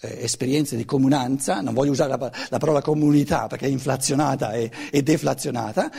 eh, 0.00 0.24
esperienze 0.24 0.76
di 0.76 0.84
comunanza, 0.84 1.60
non 1.60 1.72
voglio 1.72 1.92
usare 1.92 2.16
la, 2.16 2.32
la, 2.50 2.58
parola 2.58 2.82
comunità 2.82 3.46
perché 3.46 3.66
è 3.66 3.70
inflazionata 3.70 4.52
e, 4.52 4.70
e 4.90 5.02
deflazionata, 5.02 5.90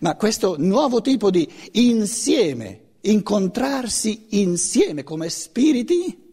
ma 0.00 0.14
questo 0.16 0.56
nuovo 0.58 1.00
tipo 1.00 1.30
di 1.30 1.50
insieme, 1.72 2.96
incontrarsi 3.00 4.40
insieme 4.40 5.04
come 5.04 5.30
spiriti, 5.30 6.26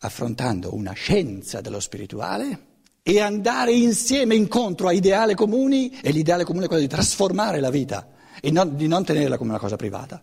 affrontando 0.00 0.74
una 0.74 0.92
scienza 0.92 1.60
dello 1.62 1.80
spirituale 1.80 2.68
e 3.02 3.20
andare 3.20 3.72
insieme 3.72 4.34
incontro 4.34 4.88
a 4.88 4.92
ideali 4.92 5.34
comuni 5.34 5.98
e 6.00 6.10
l'ideale 6.10 6.44
comune 6.44 6.66
è 6.66 6.68
quello 6.68 6.82
di 6.82 6.88
trasformare 6.88 7.60
la 7.60 7.70
vita 7.70 8.08
e 8.40 8.50
non, 8.50 8.76
di 8.76 8.86
non 8.86 9.04
tenerla 9.04 9.36
come 9.36 9.50
una 9.50 9.58
cosa 9.58 9.76
privata. 9.76 10.22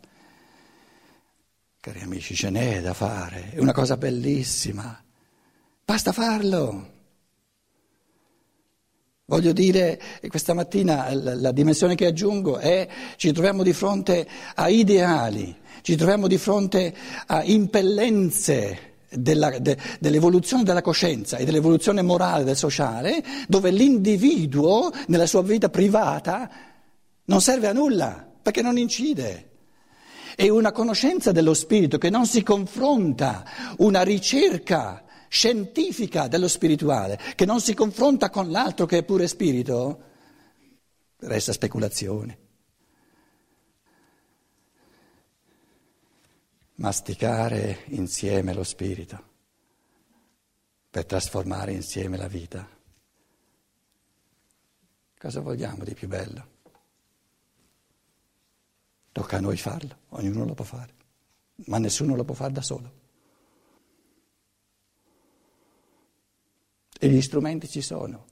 Cari 1.80 2.02
amici, 2.02 2.36
ce 2.36 2.50
n'è 2.50 2.82
da 2.82 2.94
fare, 2.94 3.52
è 3.52 3.60
una 3.60 3.72
cosa 3.72 3.98
bellissima, 3.98 5.02
basta 5.86 6.12
farlo. 6.12 6.96
Voglio 9.26 9.52
dire, 9.52 10.00
questa 10.28 10.54
mattina 10.54 11.14
la, 11.14 11.36
la 11.36 11.52
dimensione 11.52 11.96
che 11.96 12.06
aggiungo 12.06 12.58
è 12.58 12.88
ci 13.18 13.32
troviamo 13.34 13.62
di 13.62 13.74
fronte 13.74 14.28
a 14.56 14.70
ideali, 14.70 15.56
ci 15.82 15.96
troviamo 15.96 16.28
di 16.28 16.38
fronte 16.38 16.96
a 17.26 17.44
impellenze 17.44 18.87
della, 19.10 19.58
de, 19.60 19.78
dell'evoluzione 20.00 20.64
della 20.64 20.82
coscienza 20.82 21.38
e 21.38 21.46
dell'evoluzione 21.46 22.02
morale 22.02 22.44
del 22.44 22.56
sociale, 22.56 23.24
dove 23.48 23.72
l'individuo 23.72 24.92
nella 25.08 25.26
sua 25.26 25.42
vita 25.42 25.70
privata 25.70 26.50
non 27.26 27.42
serve 27.42 27.68
a 27.68 27.74
nulla, 27.74 28.28
perché 28.42 28.62
non 28.62 28.78
incide. 28.78 29.50
È 30.36 30.48
una 30.50 30.72
conoscenza 30.72 31.32
dello 31.32 31.54
spirito 31.54 31.98
che 31.98 32.10
non 32.10 32.26
si 32.26 32.44
confronta, 32.44 33.44
una 33.78 34.04
ricerca 34.04 35.04
scientifica 35.30 36.28
dello 36.28 36.48
spirituale, 36.48 37.20
che 37.36 37.46
non 37.46 37.60
si 37.60 37.74
confronta 37.74 38.30
con 38.30 38.50
l'altro 38.50 38.86
che 38.86 39.00
è 39.00 39.04
pure 39.04 39.28
spirito, 39.28 40.02
resta 41.20 41.52
speculazione. 41.52 42.47
Masticare 46.78 47.84
insieme 47.88 48.54
lo 48.54 48.64
spirito 48.64 49.36
per 50.90 51.06
trasformare 51.06 51.72
insieme 51.72 52.18
la 52.18 52.28
vita. 52.28 52.68
Cosa 55.18 55.40
vogliamo 55.42 55.84
di 55.84 55.94
più 55.94 56.08
bello? 56.08 56.56
Tocca 59.12 59.38
a 59.38 59.40
noi 59.40 59.58
farlo, 59.58 59.98
ognuno 60.10 60.46
lo 60.46 60.54
può 60.54 60.66
fare, 60.66 60.94
ma 61.66 61.80
nessuno 61.80 62.16
lo 62.16 62.24
può 62.24 62.36
fare 62.36 62.54
da 62.54 62.62
solo. 62.62 63.06
E 67.00 67.10
gli 67.10 67.22
strumenti 67.22 67.68
ci 67.68 67.82
sono. 67.82 68.26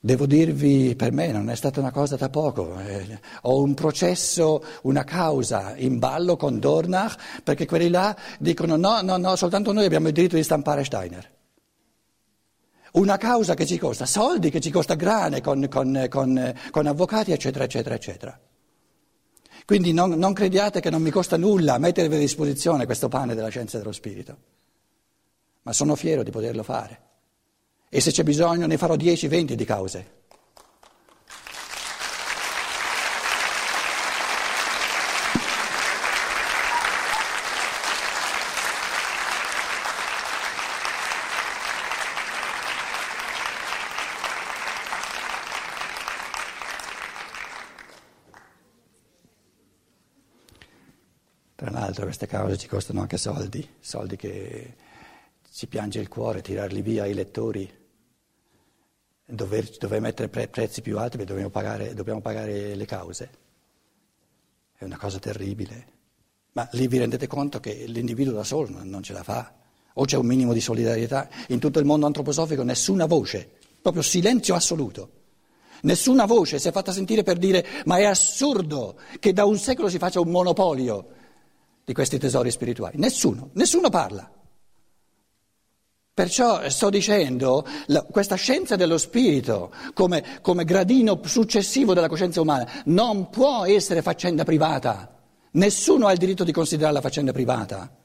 Devo 0.00 0.26
dirvi, 0.26 0.94
per 0.94 1.10
me 1.10 1.32
non 1.32 1.50
è 1.50 1.56
stata 1.56 1.80
una 1.80 1.90
cosa 1.90 2.14
da 2.14 2.28
poco. 2.28 2.78
Eh, 2.78 3.18
ho 3.42 3.60
un 3.60 3.74
processo, 3.74 4.62
una 4.82 5.02
causa 5.02 5.76
in 5.76 5.98
ballo 5.98 6.36
con 6.36 6.60
Dornach, 6.60 7.40
perché 7.42 7.66
quelli 7.66 7.88
là 7.88 8.16
dicono 8.38 8.76
no, 8.76 9.00
no, 9.02 9.16
no, 9.16 9.34
soltanto 9.34 9.72
noi 9.72 9.86
abbiamo 9.86 10.06
il 10.06 10.14
diritto 10.14 10.36
di 10.36 10.44
stampare 10.44 10.84
Steiner. 10.84 11.36
Una 12.92 13.16
causa 13.16 13.54
che 13.54 13.66
ci 13.66 13.76
costa 13.76 14.06
soldi, 14.06 14.50
che 14.50 14.60
ci 14.60 14.70
costa 14.70 14.94
grane 14.94 15.40
con, 15.40 15.66
con, 15.68 16.06
con, 16.08 16.54
con 16.70 16.86
avvocati, 16.86 17.32
eccetera, 17.32 17.64
eccetera, 17.64 17.94
eccetera. 17.96 18.40
Quindi 19.64 19.92
non, 19.92 20.12
non 20.12 20.32
crediate 20.32 20.80
che 20.80 20.90
non 20.90 21.02
mi 21.02 21.10
costa 21.10 21.36
nulla 21.36 21.76
mettervi 21.76 22.14
a 22.14 22.18
disposizione 22.18 22.86
questo 22.86 23.08
pane 23.08 23.34
della 23.34 23.48
scienza 23.48 23.78
dello 23.78 23.92
spirito, 23.92 24.36
ma 25.62 25.72
sono 25.72 25.96
fiero 25.96 26.22
di 26.22 26.30
poterlo 26.30 26.62
fare. 26.62 27.07
E 27.90 28.00
se 28.02 28.10
c'è 28.10 28.22
bisogno 28.22 28.66
ne 28.66 28.76
farò 28.76 28.96
10-20 28.96 29.52
di 29.54 29.64
cause. 29.64 30.16
Tra 51.54 51.70
l'altro 51.70 52.04
queste 52.04 52.26
cause 52.26 52.58
ci 52.58 52.68
costano 52.68 53.00
anche 53.00 53.16
soldi, 53.16 53.66
soldi 53.80 54.16
che 54.16 54.74
ci 55.50 55.66
piange 55.66 55.98
il 56.00 56.08
cuore 56.08 56.42
tirarli 56.42 56.82
via 56.82 57.02
ai 57.02 57.14
lettori, 57.14 57.77
dover, 59.28 59.68
dover 59.76 60.00
mettere 60.00 60.28
pre- 60.28 60.48
prezzi 60.48 60.80
più 60.80 60.98
alti 60.98 61.16
perché 61.16 61.32
dobbiamo 61.32 61.50
pagare, 61.50 61.92
dobbiamo 61.94 62.20
pagare 62.20 62.74
le 62.74 62.86
cause. 62.86 63.30
È 64.74 64.84
una 64.84 64.96
cosa 64.96 65.18
terribile. 65.18 65.96
Ma 66.52 66.68
lì 66.72 66.88
vi 66.88 66.98
rendete 66.98 67.26
conto 67.26 67.60
che 67.60 67.84
l'individuo 67.86 68.32
da 68.32 68.44
solo 68.44 68.68
non 68.82 69.02
ce 69.02 69.12
la 69.12 69.22
fa? 69.22 69.54
O 69.94 70.04
c'è 70.04 70.16
un 70.16 70.26
minimo 70.26 70.52
di 70.52 70.60
solidarietà? 70.60 71.28
In 71.48 71.58
tutto 71.58 71.78
il 71.78 71.84
mondo 71.84 72.06
antroposofico 72.06 72.62
nessuna 72.62 73.06
voce, 73.06 73.50
proprio 73.82 74.02
silenzio 74.02 74.54
assoluto. 74.54 75.10
Nessuna 75.82 76.24
voce 76.24 76.58
si 76.58 76.68
è 76.68 76.72
fatta 76.72 76.90
sentire 76.90 77.22
per 77.22 77.38
dire 77.38 77.64
ma 77.84 77.98
è 77.98 78.04
assurdo 78.04 78.98
che 79.20 79.32
da 79.32 79.44
un 79.44 79.58
secolo 79.58 79.88
si 79.88 79.98
faccia 79.98 80.20
un 80.20 80.30
monopolio 80.30 81.08
di 81.84 81.92
questi 81.92 82.18
tesori 82.18 82.50
spirituali. 82.50 82.98
Nessuno, 82.98 83.50
nessuno 83.52 83.88
parla. 83.88 84.37
Perciò 86.18 86.68
sto 86.68 86.90
dicendo, 86.90 87.64
la, 87.86 88.02
questa 88.02 88.34
scienza 88.34 88.74
dello 88.74 88.98
spirito 88.98 89.72
come, 89.94 90.40
come 90.40 90.64
gradino 90.64 91.20
successivo 91.22 91.94
della 91.94 92.08
coscienza 92.08 92.40
umana 92.40 92.82
non 92.86 93.30
può 93.30 93.64
essere 93.64 94.02
faccenda 94.02 94.42
privata. 94.42 95.16
Nessuno 95.52 96.08
ha 96.08 96.12
il 96.12 96.18
diritto 96.18 96.42
di 96.42 96.50
considerarla 96.50 97.00
faccenda 97.00 97.30
privata. 97.30 97.96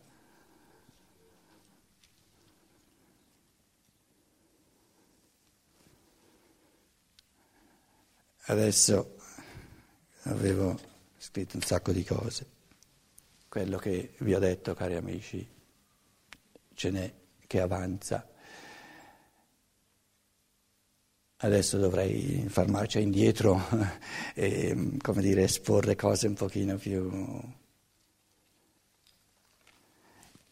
Adesso 8.45 9.15
avevo 10.25 10.79
scritto 11.17 11.55
un 11.55 11.63
sacco 11.63 11.91
di 11.91 12.03
cose. 12.03 12.45
Quello 13.49 13.79
che 13.79 14.13
vi 14.19 14.35
ho 14.35 14.39
detto, 14.39 14.75
cari 14.75 14.93
amici, 14.93 15.49
ce 16.75 16.91
n'è 16.91 17.21
che 17.47 17.61
avanza. 17.61 18.27
Adesso 21.37 21.77
dovrei 21.77 22.45
far 22.47 22.69
marcia 22.69 22.99
indietro 22.99 23.61
e, 24.33 24.97
come 25.01 25.21
dire, 25.21 25.43
esporre 25.43 25.95
cose 25.95 26.27
un 26.27 26.35
pochino 26.35 26.77
più... 26.77 27.41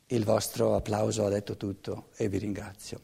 Il 0.08 0.25
vostro 0.25 0.75
applauso 0.75 1.25
ha 1.25 1.30
detto 1.30 1.56
tutto 1.56 2.10
e 2.17 2.27
vi 2.27 2.38
ringrazio. 2.39 2.99